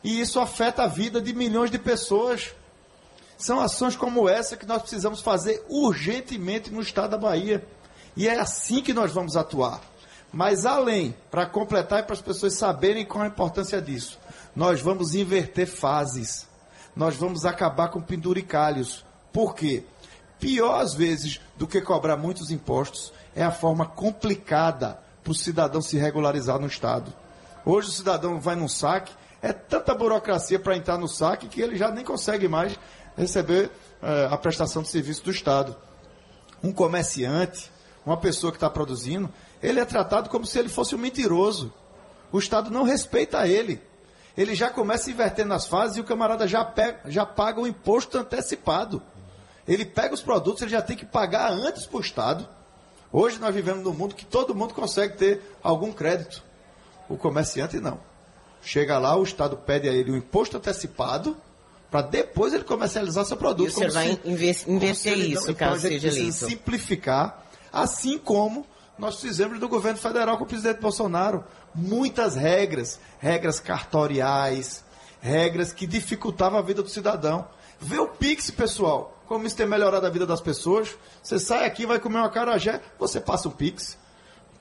[0.02, 2.54] E isso afeta a vida de milhões de pessoas.
[3.36, 7.66] São ações como essa que nós precisamos fazer urgentemente no estado da Bahia.
[8.16, 9.80] E é assim que nós vamos atuar.
[10.32, 14.18] Mas além, para completar e para as pessoas saberem qual a importância disso,
[14.54, 16.48] nós vamos inverter fases.
[16.94, 19.04] Nós vamos acabar com penduricalhos.
[19.32, 19.84] Por quê?
[20.38, 25.82] Pior às vezes do que cobrar muitos impostos é a forma complicada para o cidadão
[25.82, 27.12] se regularizar no Estado.
[27.64, 29.12] Hoje o cidadão vai num saque,
[29.42, 32.78] é tanta burocracia para entrar no saque que ele já nem consegue mais
[33.16, 33.70] receber
[34.02, 35.76] é, a prestação de serviço do Estado.
[36.62, 37.70] Um comerciante,
[38.04, 39.32] uma pessoa que está produzindo,
[39.62, 41.72] ele é tratado como se ele fosse um mentiroso.
[42.30, 43.80] O Estado não respeita ele.
[44.36, 48.18] Ele já começa invertendo as fases e o camarada já, pega, já paga o imposto
[48.18, 49.02] antecipado.
[49.66, 52.48] Ele pega os produtos, ele já tem que pagar antes para o Estado.
[53.12, 56.42] Hoje nós vivemos num mundo que todo mundo consegue ter algum crédito.
[57.08, 58.09] O comerciante não.
[58.62, 61.36] Chega lá, o Estado pede a ele o imposto antecipado
[61.90, 63.68] para depois ele comercializar seu produto.
[63.68, 66.32] E você vai inverter isso, então, caso seja eleito.
[66.32, 68.64] simplificar, assim como
[68.96, 71.44] nós fizemos do governo federal com o presidente Bolsonaro.
[71.74, 74.84] Muitas regras, regras cartoriais,
[75.20, 77.46] regras que dificultavam a vida do cidadão.
[77.80, 80.94] Vê o Pix, pessoal, como isso tem melhorado a vida das pessoas.
[81.22, 83.96] Você sai aqui, vai comer uma carajé, você passa um Pix.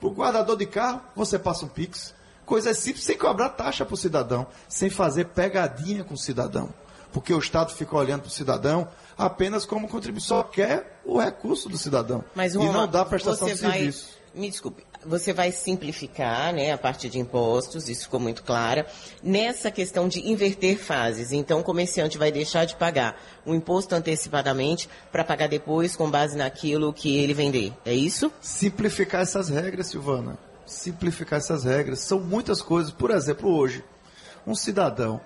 [0.00, 2.14] Para o guardador de carro, você passa um Pix.
[2.50, 6.68] Coisas simples, sem cobrar taxa para o cidadão, sem fazer pegadinha com o cidadão
[7.12, 8.88] porque o Estado fica olhando para o cidadão
[9.18, 12.24] apenas como contribuição, quer o recurso do cidadão.
[12.36, 14.08] Mas, e não dá prestação de vai, serviço.
[14.32, 18.84] Me desculpe, você vai simplificar né, a parte de impostos, isso ficou muito claro.
[19.22, 24.88] Nessa questão de inverter fases, então o comerciante vai deixar de pagar o imposto antecipadamente
[25.10, 27.72] para pagar depois com base naquilo que ele vender.
[27.84, 28.32] É isso?
[28.40, 30.49] Simplificar essas regras, Silvana.
[30.70, 32.00] Simplificar essas regras.
[32.00, 32.92] São muitas coisas.
[32.92, 33.84] Por exemplo, hoje,
[34.46, 35.20] um cidadão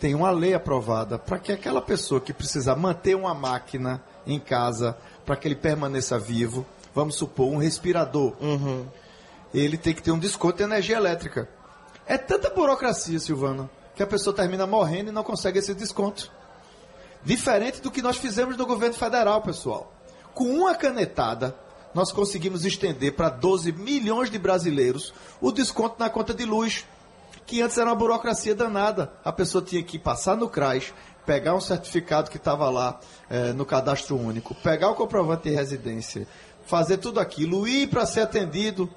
[0.00, 4.96] tem uma lei aprovada para que aquela pessoa que precisar manter uma máquina em casa
[5.24, 8.86] para que ele permaneça vivo, vamos supor, um respirador, uhum.
[9.52, 11.48] ele tem que ter um desconto de energia elétrica.
[12.06, 16.30] É tanta burocracia, Silvana, que a pessoa termina morrendo e não consegue esse desconto.
[17.24, 19.92] Diferente do que nós fizemos no governo federal, pessoal.
[20.32, 21.56] Com uma canetada,
[21.96, 26.84] nós conseguimos estender para 12 milhões de brasileiros o desconto na conta de luz
[27.46, 29.10] que antes era uma burocracia danada.
[29.24, 30.92] A pessoa tinha que passar no CRAS,
[31.24, 36.28] pegar um certificado que estava lá é, no cadastro único, pegar o comprovante de residência,
[36.66, 38.90] fazer tudo aquilo, ir para ser atendido,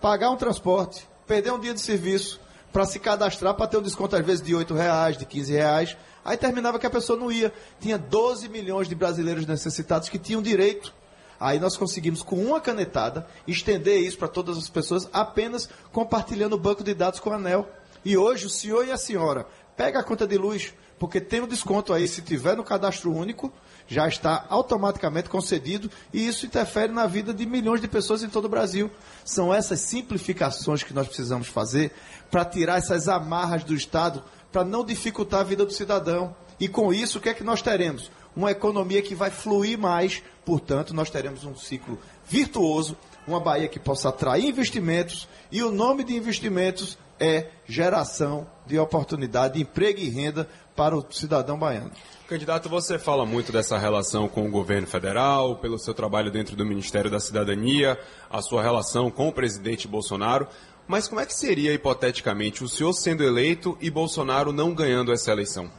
[0.00, 2.40] pagar um transporte, perder um dia de serviço
[2.72, 5.98] para se cadastrar, para ter um desconto às vezes de R$ reais, de R$ reais.
[6.24, 7.52] Aí terminava que a pessoa não ia.
[7.78, 10.94] Tinha 12 milhões de brasileiros necessitados que tinham direito.
[11.42, 16.58] Aí nós conseguimos, com uma canetada, estender isso para todas as pessoas, apenas compartilhando o
[16.58, 17.68] banco de dados com a ANEL.
[18.04, 19.44] E hoje o senhor e a senhora
[19.76, 23.52] pega a conta de luz, porque tem um desconto aí, se tiver no cadastro único,
[23.88, 28.44] já está automaticamente concedido e isso interfere na vida de milhões de pessoas em todo
[28.44, 28.88] o Brasil.
[29.24, 31.90] São essas simplificações que nós precisamos fazer
[32.30, 34.22] para tirar essas amarras do Estado,
[34.52, 36.36] para não dificultar a vida do cidadão.
[36.60, 38.12] E com isso, o que é que nós teremos?
[38.34, 43.78] Uma economia que vai fluir mais, portanto, nós teremos um ciclo virtuoso, uma Bahia que
[43.78, 50.08] possa atrair investimentos, e o nome de investimentos é geração de oportunidade, de emprego e
[50.08, 51.92] renda para o cidadão baiano.
[52.26, 56.64] Candidato, você fala muito dessa relação com o governo federal, pelo seu trabalho dentro do
[56.64, 57.98] Ministério da Cidadania,
[58.30, 60.48] a sua relação com o presidente Bolsonaro.
[60.88, 65.30] Mas como é que seria, hipoteticamente, o senhor sendo eleito e Bolsonaro não ganhando essa
[65.30, 65.70] eleição?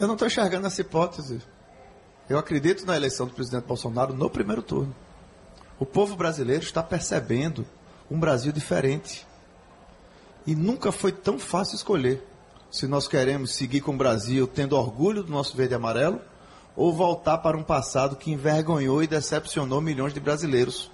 [0.00, 1.42] Eu não estou enxergando essa hipótese.
[2.26, 4.96] Eu acredito na eleição do presidente Bolsonaro no primeiro turno.
[5.78, 7.66] O povo brasileiro está percebendo
[8.10, 9.26] um Brasil diferente.
[10.46, 12.26] E nunca foi tão fácil escolher
[12.70, 16.18] se nós queremos seguir com o Brasil tendo orgulho do nosso verde e amarelo
[16.74, 20.90] ou voltar para um passado que envergonhou e decepcionou milhões de brasileiros.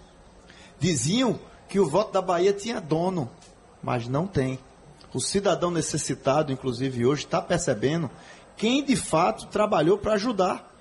[0.80, 1.38] Diziam
[1.68, 3.30] que o voto da Bahia tinha dono,
[3.80, 4.58] mas não tem.
[5.14, 8.10] O cidadão necessitado, inclusive hoje, está percebendo
[8.56, 10.72] quem de fato trabalhou para ajudar.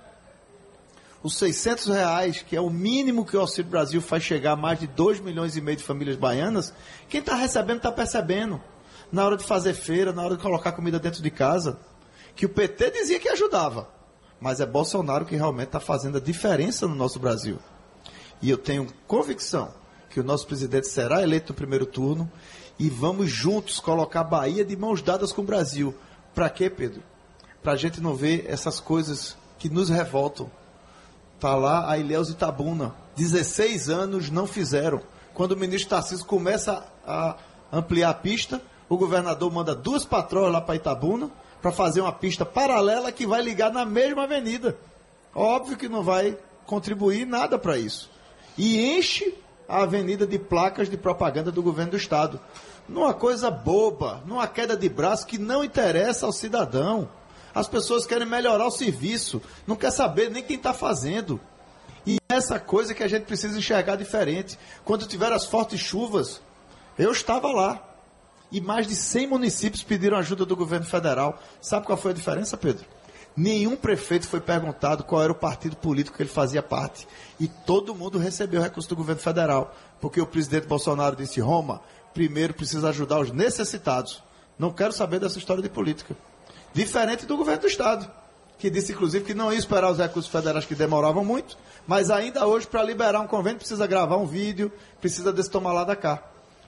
[1.24, 4.80] os 600 reais, que é o mínimo que o Auxílio Brasil faz chegar a mais
[4.80, 6.72] de 2 milhões e meio de famílias baianas,
[7.10, 8.62] quem está recebendo está percebendo.
[9.12, 11.80] Na hora de fazer feira, na hora de colocar comida dentro de casa,
[12.36, 13.90] que o PT dizia que ajudava.
[14.40, 17.58] Mas é Bolsonaro que realmente está fazendo a diferença no nosso Brasil.
[18.42, 19.74] E eu tenho convicção
[20.10, 22.32] que o nosso presidente será eleito no primeiro turno
[22.78, 25.96] e vamos juntos colocar a Bahia de mãos dadas com o Brasil.
[26.34, 27.02] Para quê, Pedro?
[27.66, 30.52] Para a gente não ver essas coisas que nos revoltam.
[31.34, 32.94] Está lá a Ilhéus Itabuna.
[33.16, 35.02] 16 anos não fizeram.
[35.34, 37.36] Quando o ministro Tarcísio começa a
[37.74, 42.46] ampliar a pista, o governador manda duas patroas lá para Itabuna para fazer uma pista
[42.46, 44.78] paralela que vai ligar na mesma avenida.
[45.34, 46.38] Óbvio que não vai
[46.68, 48.12] contribuir nada para isso.
[48.56, 49.34] E enche
[49.68, 52.40] a avenida de placas de propaganda do governo do estado.
[52.88, 57.10] Numa coisa boba, numa queda de braço que não interessa ao cidadão.
[57.56, 61.40] As pessoas querem melhorar o serviço, não quer saber nem quem está fazendo.
[62.06, 64.60] E essa coisa que a gente precisa enxergar diferente.
[64.84, 66.42] Quando tiver as fortes chuvas,
[67.00, 67.82] eu estava lá.
[68.52, 71.42] E mais de 100 municípios pediram ajuda do governo federal.
[71.62, 72.86] Sabe qual foi a diferença, Pedro?
[73.36, 77.08] Nenhum prefeito foi perguntado qual era o partido político que ele fazia parte.
[77.40, 79.74] E todo mundo recebeu recurso do governo federal.
[80.00, 81.82] Porque o presidente Bolsonaro disse: Roma,
[82.14, 84.22] primeiro precisa ajudar os necessitados.
[84.60, 86.16] Não quero saber dessa história de política.
[86.76, 88.06] Diferente do governo do Estado,
[88.60, 91.58] que disse, inclusive, que não ia esperar os recursos federais que demoravam muito,
[91.88, 94.70] mas ainda hoje, para liberar um convênio, precisa gravar um vídeo,
[95.00, 96.22] precisa desse tomar lá da cá.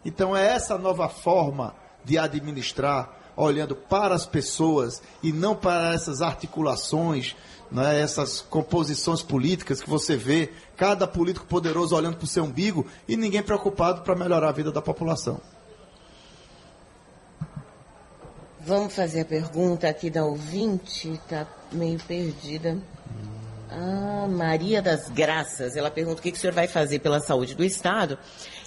[0.05, 6.21] Então é essa nova forma de administrar olhando para as pessoas e não para essas
[6.21, 7.35] articulações,
[7.69, 12.87] né, essas composições políticas que você vê, cada político poderoso olhando para o seu umbigo
[13.09, 15.41] e ninguém preocupado para melhorar a vida da população.
[18.67, 22.77] Vamos fazer a pergunta aqui da ouvinte, está meio perdida.
[23.71, 27.55] Ah, Maria das Graças, ela pergunta o que, que o senhor vai fazer pela saúde
[27.55, 28.19] do Estado.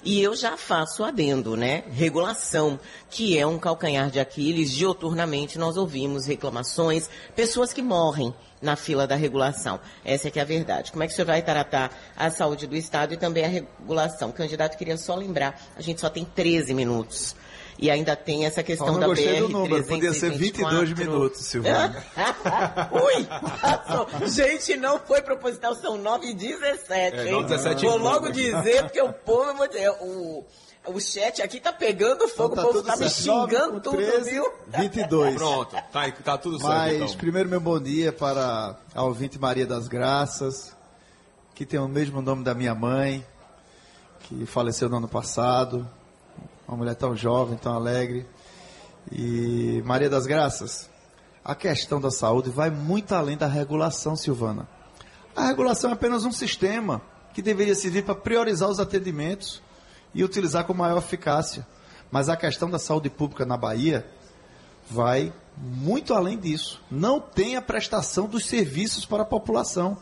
[0.03, 1.84] E eu já faço adendo, né?
[1.92, 2.80] Regulação,
[3.11, 4.70] que é um calcanhar de Aquiles.
[4.70, 9.78] Dioturnamente nós ouvimos reclamações, pessoas que morrem na fila da regulação.
[10.03, 10.92] Essa é que é a verdade.
[10.92, 14.32] Como é que o senhor vai tratar a saúde do Estado e também a regulação?
[14.32, 17.36] Candidato, queria só lembrar, a gente só tem 13 minutos.
[17.83, 20.93] E ainda tem essa questão Só não da gostei BR do número, podia ser 22
[20.93, 22.05] minutos, Silvana.
[22.93, 23.24] Ui!
[23.24, 24.28] passou.
[24.28, 27.33] Gente, não foi proposital, são 9 e 17, É, hein?
[27.33, 30.45] 9 e 17 Vou logo dizer, porque o povo, eu vou dizer, o,
[30.89, 33.26] o chat aqui tá pegando fogo, Então o povo tá me certo.
[33.26, 34.53] Nove xingando com tudo, 13, viu?
[34.76, 35.35] 22.
[35.37, 37.16] Pronto, tá, tá tudo certo Mas então.
[37.16, 40.76] primeiro meu bom dia para a ouvinte Maria das Graças,
[41.55, 43.24] que tem o mesmo nome da minha mãe,
[44.20, 45.89] que faleceu no ano passado.
[46.71, 48.25] Uma mulher tão jovem, tão alegre.
[49.11, 50.89] E Maria das Graças,
[51.45, 54.68] a questão da saúde vai muito além da regulação, Silvana.
[55.35, 57.03] A regulação é apenas um sistema
[57.35, 59.61] que deveria servir para priorizar os atendimentos
[60.14, 61.66] e utilizar com maior eficácia.
[62.09, 64.07] Mas a questão da saúde pública na Bahia
[64.89, 66.81] vai muito além disso.
[66.89, 69.99] Não tem a prestação dos serviços para a população.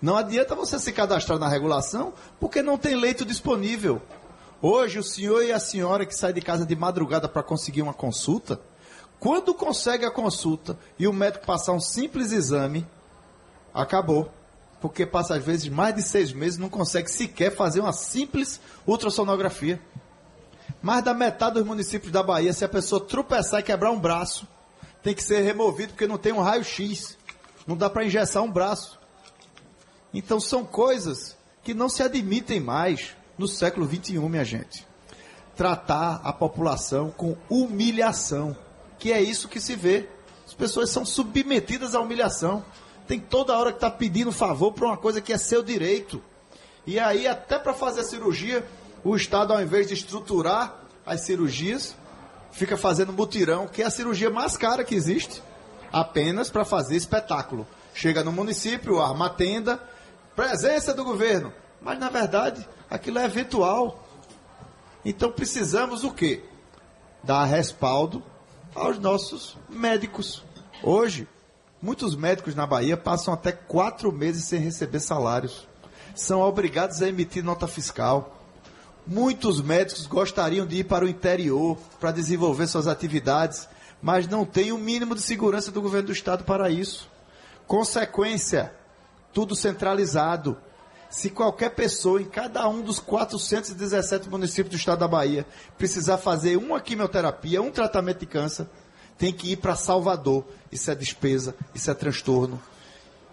[0.00, 4.00] Não adianta você se cadastrar na regulação porque não tem leito disponível.
[4.60, 7.94] Hoje, o senhor e a senhora que sai de casa de madrugada para conseguir uma
[7.94, 8.60] consulta,
[9.20, 12.84] quando consegue a consulta e o médico passar um simples exame,
[13.72, 14.32] acabou.
[14.80, 19.80] Porque passa às vezes mais de seis meses não consegue sequer fazer uma simples ultrassonografia.
[20.82, 24.46] Mais da metade dos municípios da Bahia, se a pessoa tropeçar e quebrar um braço,
[25.04, 27.16] tem que ser removido porque não tem um raio-x.
[27.64, 28.98] Não dá para engessar um braço.
[30.12, 34.86] Então são coisas que não se admitem mais no século XXI, minha gente.
[35.56, 38.56] Tratar a população com humilhação,
[38.98, 40.08] que é isso que se vê.
[40.46, 42.64] As pessoas são submetidas à humilhação.
[43.06, 46.22] Tem toda hora que está pedindo favor por uma coisa que é seu direito.
[46.86, 48.66] E aí, até para fazer a cirurgia,
[49.04, 51.94] o Estado, ao invés de estruturar as cirurgias,
[52.50, 55.42] fica fazendo mutirão, que é a cirurgia mais cara que existe,
[55.92, 57.66] apenas para fazer espetáculo.
[57.94, 59.80] Chega no município, arma a tenda,
[60.36, 61.52] presença do governo.
[61.80, 64.06] Mas, na verdade, aquilo é eventual.
[65.04, 66.42] Então, precisamos o quê?
[67.22, 68.22] Dar respaldo
[68.74, 70.42] aos nossos médicos.
[70.82, 71.26] Hoje,
[71.82, 75.66] muitos médicos na Bahia passam até quatro meses sem receber salários.
[76.14, 78.36] São obrigados a emitir nota fiscal.
[79.06, 83.68] Muitos médicos gostariam de ir para o interior para desenvolver suas atividades,
[84.02, 87.08] mas não têm o mínimo de segurança do governo do estado para isso.
[87.66, 88.72] Consequência,
[89.32, 90.58] tudo centralizado.
[91.10, 95.46] Se qualquer pessoa em cada um dos 417 municípios do estado da Bahia
[95.76, 98.66] precisar fazer uma quimioterapia, um tratamento de câncer,
[99.16, 100.44] tem que ir para Salvador.
[100.70, 102.60] Isso é despesa, isso é transtorno.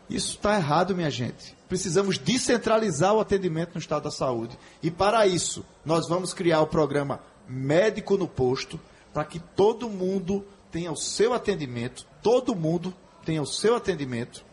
[0.10, 1.56] Isso está errado, minha gente.
[1.68, 4.58] Precisamos descentralizar o atendimento no estado da saúde.
[4.82, 8.80] E para isso, nós vamos criar o programa Médico no Posto,
[9.14, 14.44] para que todo mundo tenha o seu atendimento, todo mundo tenha o seu atendimento.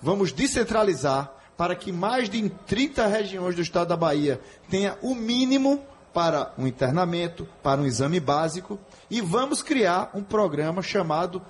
[0.00, 5.84] Vamos descentralizar para que mais de 30 regiões do estado da Bahia tenha o mínimo
[6.12, 8.78] para um internamento, para um exame básico,
[9.10, 11.42] e vamos criar um programa chamado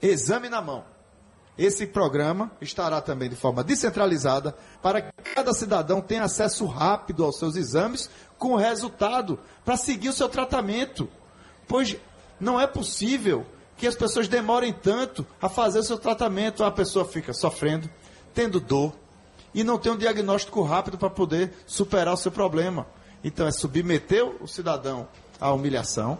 [0.00, 0.84] Exame na Mão.
[1.56, 7.36] Esse programa estará também de forma descentralizada para que cada cidadão tenha acesso rápido aos
[7.36, 8.08] seus exames
[8.38, 11.08] com resultado para seguir o seu tratamento.
[11.66, 11.96] Pois
[12.38, 13.44] não é possível
[13.76, 16.62] que as pessoas demorem tanto a fazer o seu tratamento.
[16.62, 17.90] A pessoa fica sofrendo,
[18.32, 18.94] tendo dor
[19.54, 22.86] e não tem um diagnóstico rápido para poder superar o seu problema.
[23.22, 25.08] Então é submeter o cidadão
[25.40, 26.18] à humilhação,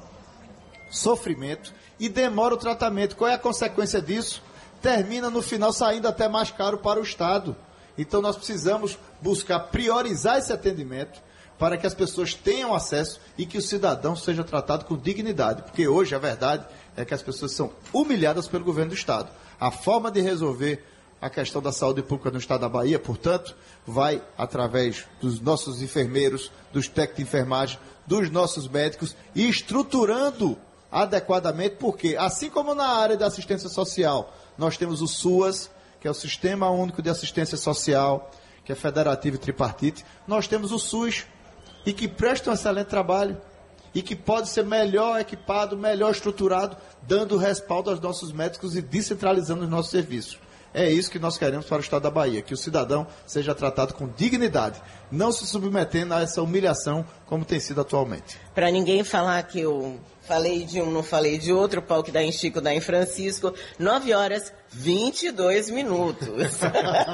[0.90, 3.16] sofrimento e demora o tratamento.
[3.16, 4.42] Qual é a consequência disso?
[4.80, 7.56] termina no final saindo até mais caro para o Estado.
[7.96, 11.20] Então nós precisamos buscar priorizar esse atendimento
[11.58, 15.62] para que as pessoas tenham acesso e que o cidadão seja tratado com dignidade.
[15.62, 16.64] Porque hoje a verdade
[16.96, 19.30] é que as pessoas são humilhadas pelo governo do Estado.
[19.58, 20.84] A forma de resolver
[21.20, 23.56] a questão da saúde pública no Estado da Bahia, portanto,
[23.86, 30.56] vai através dos nossos enfermeiros, dos técnicos de enfermagem, dos nossos médicos estruturando
[30.90, 36.10] adequadamente, porque assim como na área da assistência social, nós temos o SUAS, que é
[36.10, 38.30] o Sistema Único de Assistência Social,
[38.64, 40.04] que é federativo e tripartite.
[40.26, 41.26] Nós temos o SUS,
[41.84, 43.40] e que presta um excelente trabalho,
[43.94, 49.64] e que pode ser melhor equipado, melhor estruturado, dando respaldo aos nossos médicos e descentralizando
[49.64, 50.38] os nossos serviços.
[50.72, 53.94] É isso que nós queremos para o Estado da Bahia, que o cidadão seja tratado
[53.94, 58.38] com dignidade, não se submetendo a essa humilhação como tem sido atualmente.
[58.54, 59.98] Para ninguém falar que eu
[60.28, 62.80] falei de um, não falei de outro, o pau que dá em Chico, dá em
[62.80, 66.28] Francisco, 9 horas 22 minutos.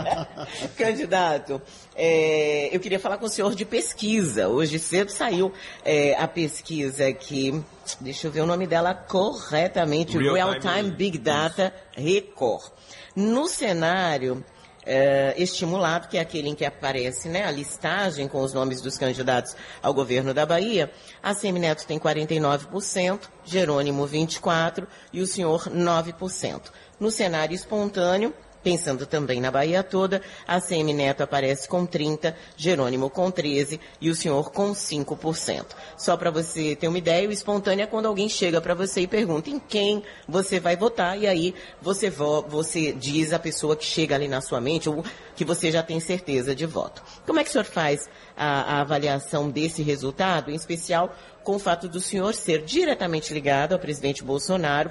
[0.76, 1.62] Candidato,
[1.94, 4.48] é, eu queria falar com o senhor de pesquisa.
[4.48, 5.52] Hoje cedo saiu
[5.84, 7.62] é, a pesquisa que,
[8.00, 12.72] deixa eu ver o nome dela corretamente, Real, Real Time, Time Big Data Record.
[13.14, 14.44] No cenário
[14.86, 18.98] é, estimulado, que é aquele em que aparece né, a listagem com os nomes dos
[18.98, 20.90] candidatos ao governo da Bahia,
[21.22, 26.60] a Semineto tem 49%, Jerônimo 24% e o senhor 9%.
[27.00, 28.34] No cenário espontâneo,
[28.64, 34.08] Pensando também na Bahia toda, a CM Neto aparece com 30, Jerônimo com 13 e
[34.08, 35.66] o senhor com 5%.
[35.98, 39.06] Só para você ter uma ideia, o espontâneo é quando alguém chega para você e
[39.06, 44.14] pergunta em quem você vai votar e aí você, você diz a pessoa que chega
[44.14, 45.04] ali na sua mente ou
[45.36, 47.02] que você já tem certeza de voto.
[47.26, 51.58] Como é que o senhor faz a, a avaliação desse resultado, em especial com o
[51.58, 54.90] fato do senhor ser diretamente ligado ao presidente Bolsonaro,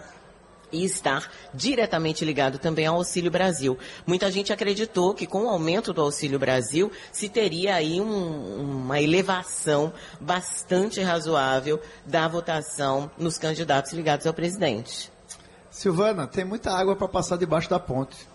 [0.74, 3.78] e estar diretamente ligado também ao Auxílio Brasil.
[4.06, 9.00] Muita gente acreditou que com o aumento do Auxílio Brasil se teria aí um, uma
[9.00, 15.12] elevação bastante razoável da votação nos candidatos ligados ao presidente.
[15.70, 18.28] Silvana, tem muita água para passar debaixo da ponte.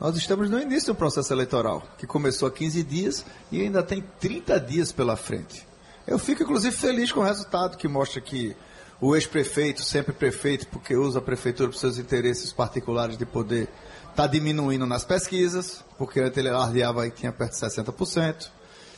[0.00, 4.04] Nós estamos no início do processo eleitoral, que começou há 15 dias e ainda tem
[4.18, 5.66] 30 dias pela frente.
[6.06, 8.56] Eu fico, inclusive, feliz com o resultado que mostra que
[9.04, 13.68] o ex-prefeito, sempre prefeito, porque usa a prefeitura para seus interesses particulares de poder,
[14.08, 18.48] está diminuindo nas pesquisas, porque antes ele alardeava e tinha perto de 60%.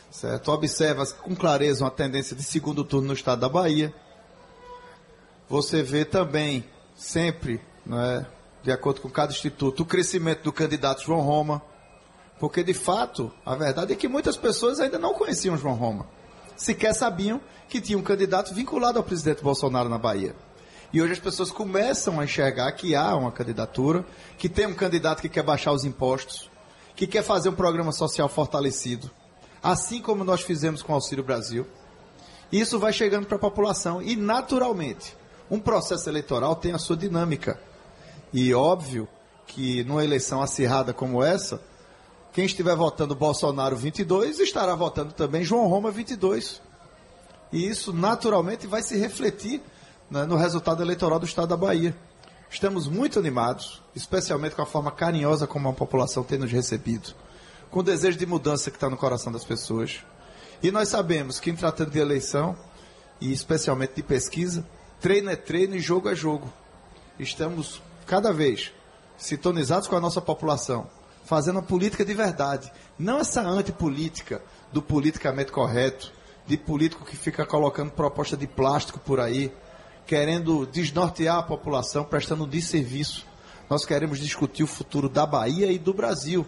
[0.09, 0.53] Certo?
[0.53, 3.93] Observa com clareza uma tendência de segundo turno no estado da Bahia.
[5.49, 8.25] Você vê também, sempre, né,
[8.63, 11.61] de acordo com cada instituto, o crescimento do candidato João Roma.
[12.39, 16.07] Porque, de fato, a verdade é que muitas pessoas ainda não conheciam João Roma
[16.57, 20.35] sequer sabiam que tinha um candidato vinculado ao presidente Bolsonaro na Bahia.
[20.93, 24.05] E hoje as pessoas começam a enxergar que há uma candidatura,
[24.39, 26.51] que tem um candidato que quer baixar os impostos,
[26.95, 29.11] que quer fazer um programa social fortalecido,
[29.63, 31.67] assim como nós fizemos com o Auxílio Brasil.
[32.51, 35.17] Isso vai chegando para a população e, naturalmente,
[35.51, 37.61] um processo eleitoral tem a sua dinâmica.
[38.33, 39.09] E óbvio
[39.47, 41.61] que numa eleição acirrada como essa,
[42.37, 46.61] quem estiver votando Bolsonaro 22 estará votando também João Roma 22.
[47.51, 49.63] E isso naturalmente vai se refletir
[50.11, 51.97] né, no resultado eleitoral do estado da Bahia.
[52.51, 57.15] Estamos muito animados, especialmente com a forma carinhosa como a população tem nos recebido,
[57.71, 60.05] com o desejo de mudança que está no coração das pessoas.
[60.63, 62.55] E nós sabemos que em tratando de eleição,
[63.19, 64.63] e especialmente de pesquisa,
[65.01, 66.53] treino é treino e jogo é jogo.
[67.19, 68.75] Estamos cada vez
[69.17, 70.87] sintonizados com a nossa população,
[71.27, 72.73] fazendo uma política de verdade.
[72.99, 74.41] Não essa antipolítica
[74.73, 76.13] do politicamente correto,
[76.47, 79.53] de político que fica colocando proposta de plástico por aí,
[80.07, 83.27] querendo desnortear a população, prestando um desserviço.
[83.69, 86.47] Nós queremos discutir o futuro da Bahia e do Brasil.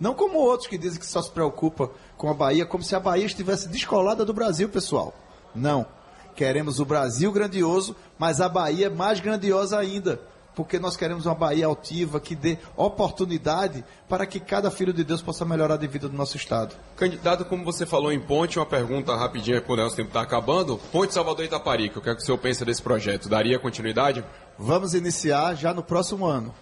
[0.00, 3.00] Não como outros que dizem que só se preocupa com a Bahia, como se a
[3.00, 5.14] Bahia estivesse descolada do Brasil, pessoal.
[5.54, 5.86] Não.
[6.34, 10.20] Queremos o Brasil grandioso, mas a Bahia mais grandiosa ainda.
[10.58, 15.22] Porque nós queremos uma Bahia altiva que dê oportunidade para que cada filho de Deus
[15.22, 16.74] possa melhorar de vida do nosso Estado.
[16.96, 20.76] Candidato, como você falou em ponte, uma pergunta rapidinha, quando o nosso tempo está acabando.
[20.90, 23.28] Ponte Salvador Itaparica, o que é que o senhor pensa desse projeto?
[23.28, 24.24] Daria continuidade?
[24.58, 26.52] Vamos iniciar já no próximo ano.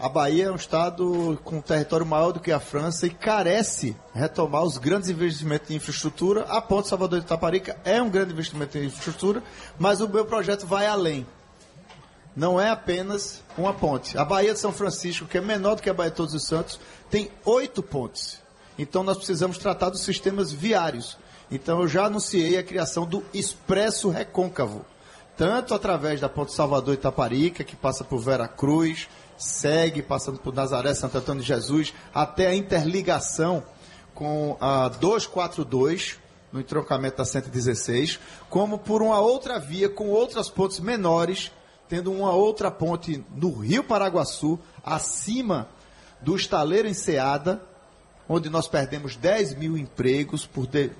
[0.00, 3.94] A Bahia é um estado com um território maior do que a França e carece
[4.12, 6.46] retomar os grandes investimentos em infraestrutura.
[6.48, 9.40] A Ponte Salvador de Itaparica é um grande investimento em infraestrutura,
[9.78, 11.24] mas o meu projeto vai além.
[12.34, 14.16] Não é apenas uma ponte.
[14.16, 16.46] A Bahia de São Francisco, que é menor do que a Bahia de Todos os
[16.46, 16.78] Santos,
[17.10, 18.38] tem oito pontes.
[18.78, 21.18] Então nós precisamos tratar dos sistemas viários.
[21.50, 24.84] Então eu já anunciei a criação do Expresso Recôncavo,
[25.36, 30.94] tanto através da Ponte Salvador Itaparica, que passa por Vera Cruz, segue passando por Nazaré,
[30.94, 33.62] Santo Antônio de Jesus, até a interligação
[34.14, 36.18] com a 242,
[36.52, 41.50] no entroncamento da 116, como por uma outra via com outras pontes menores,
[41.90, 45.68] tendo uma outra ponte no Rio Paraguaçu, acima
[46.20, 47.60] do estaleiro Enseada,
[48.28, 50.92] onde nós perdemos 10 mil empregos por de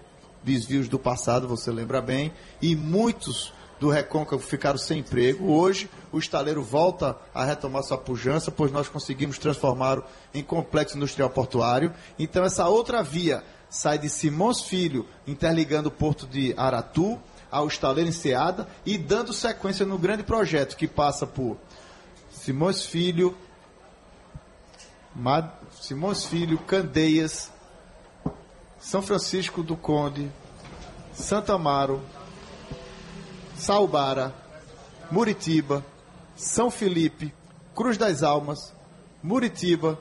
[0.43, 5.53] desvios do passado, você lembra bem, e muitos do Recôncavo ficaram sem emprego.
[5.53, 10.05] Hoje, o estaleiro volta a retomar sua pujança, pois nós conseguimos transformá-lo
[10.35, 11.95] em complexo industrial portuário.
[12.19, 17.17] Então, essa outra via sai de Simões Filho, interligando o porto de Aratu
[17.51, 21.57] ao estaleiro Enseada e dando sequência no grande projeto que passa por
[22.33, 23.37] Simões Filho,
[25.15, 25.51] Mad...
[25.81, 27.51] Simões Filho, Candeias,
[28.79, 30.31] São Francisco do Conde,
[31.13, 32.03] Santa Amaro,
[33.57, 34.35] Salbara,
[35.11, 35.85] Muritiba,
[36.37, 37.35] São Felipe,
[37.75, 38.73] Cruz das Almas,
[39.23, 39.99] Muritiba,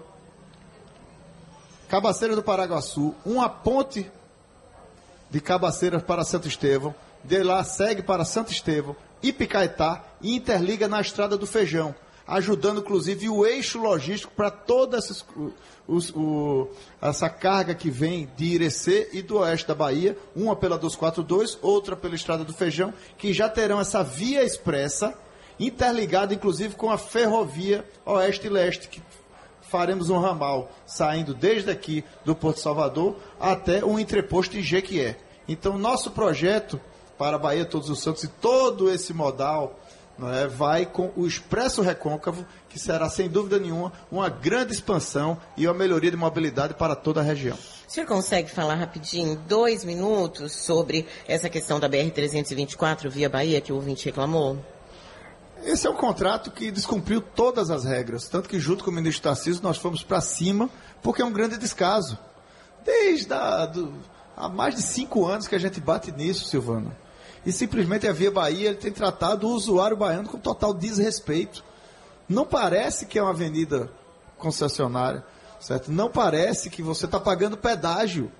[1.87, 4.09] Cabaceiras do Paraguaçu, uma ponte
[5.29, 6.93] de Cabaceiras para Santo Estevão,
[7.23, 11.93] de lá segue para Santo Estevão, Ipicaetá e interliga na Estrada do Feijão,
[12.25, 14.99] ajudando inclusive o eixo logístico para toda
[17.01, 21.95] essa carga que vem de Irecê e do oeste da Bahia, uma pela 242, outra
[21.95, 25.13] pela Estrada do Feijão, que já terão essa via expressa
[25.59, 29.01] interligada inclusive com a ferrovia oeste e leste, que
[29.61, 35.17] faremos um ramal saindo desde aqui do Porto Salvador até o entreposto em Jequié.
[35.47, 36.79] Então, nosso projeto
[37.19, 39.77] para a Bahia Todos os Santos e todo esse modal
[40.23, 45.67] é, vai com o Expresso Recôncavo, que será, sem dúvida nenhuma, uma grande expansão e
[45.67, 47.57] uma melhoria de mobilidade para toda a região.
[47.87, 53.73] O senhor consegue falar rapidinho, dois minutos, sobre essa questão da BR-324 via Bahia, que
[53.73, 54.57] o ouvinte reclamou?
[55.63, 59.23] Esse é um contrato que descumpriu todas as regras, tanto que junto com o ministro
[59.23, 60.69] Tarcísio nós fomos para cima,
[61.01, 62.17] porque é um grande descaso.
[62.85, 63.93] Desde a, do,
[64.37, 66.95] há mais de cinco anos que a gente bate nisso, Silvano
[67.45, 71.63] e simplesmente a Via Bahia ele tem tratado o usuário baiano com total desrespeito.
[72.27, 73.91] Não parece que é uma avenida
[74.37, 75.23] concessionária,
[75.59, 75.91] certo?
[75.91, 78.31] Não parece que você está pagando pedágio.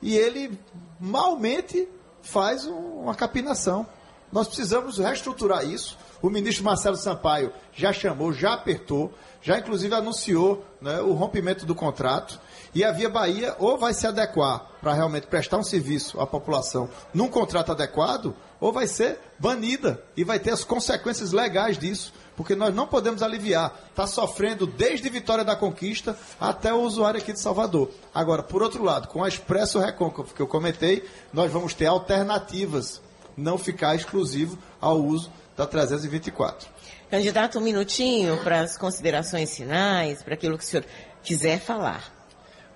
[0.00, 0.58] E ele
[1.00, 1.88] malmente
[2.22, 3.86] faz uma capinação.
[4.32, 5.96] Nós precisamos reestruturar isso.
[6.20, 9.12] O ministro Marcelo Sampaio já chamou, já apertou,
[9.42, 12.40] já inclusive anunciou né, o rompimento do contrato.
[12.74, 16.90] E a Via Bahia ou vai se adequar para realmente prestar um serviço à população
[17.14, 22.54] num contrato adequado, ou vai ser banida e vai ter as consequências legais disso, porque
[22.54, 23.74] nós não podemos aliviar.
[23.90, 27.90] Está sofrendo desde Vitória da Conquista até o usuário aqui de Salvador.
[28.14, 33.00] Agora, por outro lado, com a Expresso Recôncavo que eu comentei, nós vamos ter alternativas,
[33.36, 36.68] não ficar exclusivo ao uso da 324.
[37.10, 40.84] Candidato, um minutinho para as considerações finais, para aquilo que o senhor
[41.22, 42.12] quiser falar.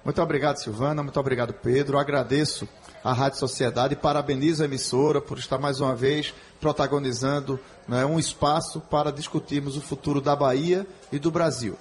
[0.04, 1.02] Muito obrigado, Silvana.
[1.02, 1.96] Muito obrigado, Pedro.
[1.96, 2.68] Eu agradeço
[3.04, 7.58] à Rádio Sociedade e parabenizo a emissora por estar mais uma vez protagonizando
[7.88, 11.76] né, um espaço para discutirmos o futuro da Bahia e do Brasil.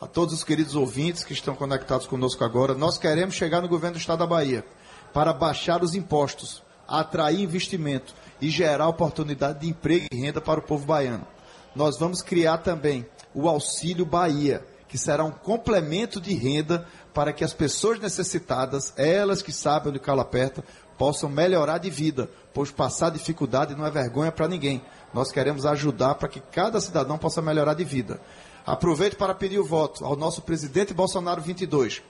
[0.00, 3.96] A todos os queridos ouvintes que estão conectados conosco agora, nós queremos chegar no governo
[3.96, 4.64] do Estado da Bahia
[5.12, 10.62] para baixar os impostos, atrair investimento e gerar oportunidade de emprego e renda para o
[10.62, 11.26] povo baiano.
[11.74, 17.42] Nós vamos criar também o Auxílio Bahia, que será um complemento de renda para que
[17.42, 20.64] as pessoas necessitadas, elas que sabem onde o calo aperta,
[20.96, 24.82] possam melhorar de vida, pois passar dificuldade não é vergonha para ninguém.
[25.12, 28.20] Nós queremos ajudar para que cada cidadão possa melhorar de vida.
[28.66, 32.02] Aproveito para pedir o voto ao nosso presidente Bolsonaro 22,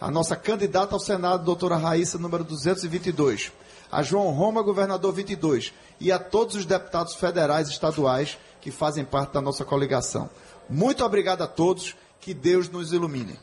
[0.00, 3.52] a nossa candidata ao Senado, doutora Raíssa, número 222,
[3.92, 9.04] a João Roma, governador 22, e a todos os deputados federais e estaduais que fazem
[9.04, 10.30] parte da nossa coligação.
[10.66, 13.38] Muito obrigado a todos, que Deus nos ilumine.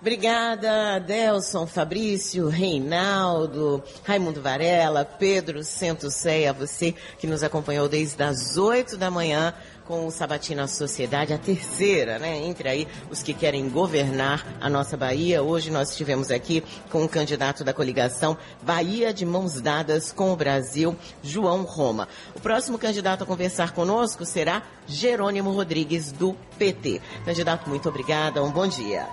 [0.00, 8.56] Obrigada, Delson, Fabrício, Reinaldo, Raimundo Varela, Pedro Centocé, a você que nos acompanhou desde as
[8.56, 9.54] 8 da manhã
[9.90, 12.38] com o Sabatina Sociedade, a terceira, né?
[12.38, 15.42] Entre aí os que querem governar a nossa Bahia.
[15.42, 20.32] Hoje nós estivemos aqui com o um candidato da coligação Bahia de Mãos Dadas com
[20.32, 22.06] o Brasil, João Roma.
[22.36, 27.00] O próximo candidato a conversar conosco será Jerônimo Rodrigues, do PT.
[27.24, 29.08] Candidato, muito obrigada, um bom dia.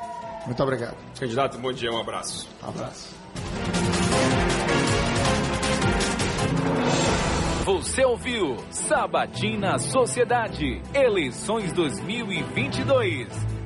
[0.46, 0.96] Muito obrigado.
[1.20, 2.48] Candidato, bom dia, um abraço.
[2.64, 4.07] Um abraço.
[7.68, 13.57] Você ouviu Sabatina Sociedade, eleições 2022.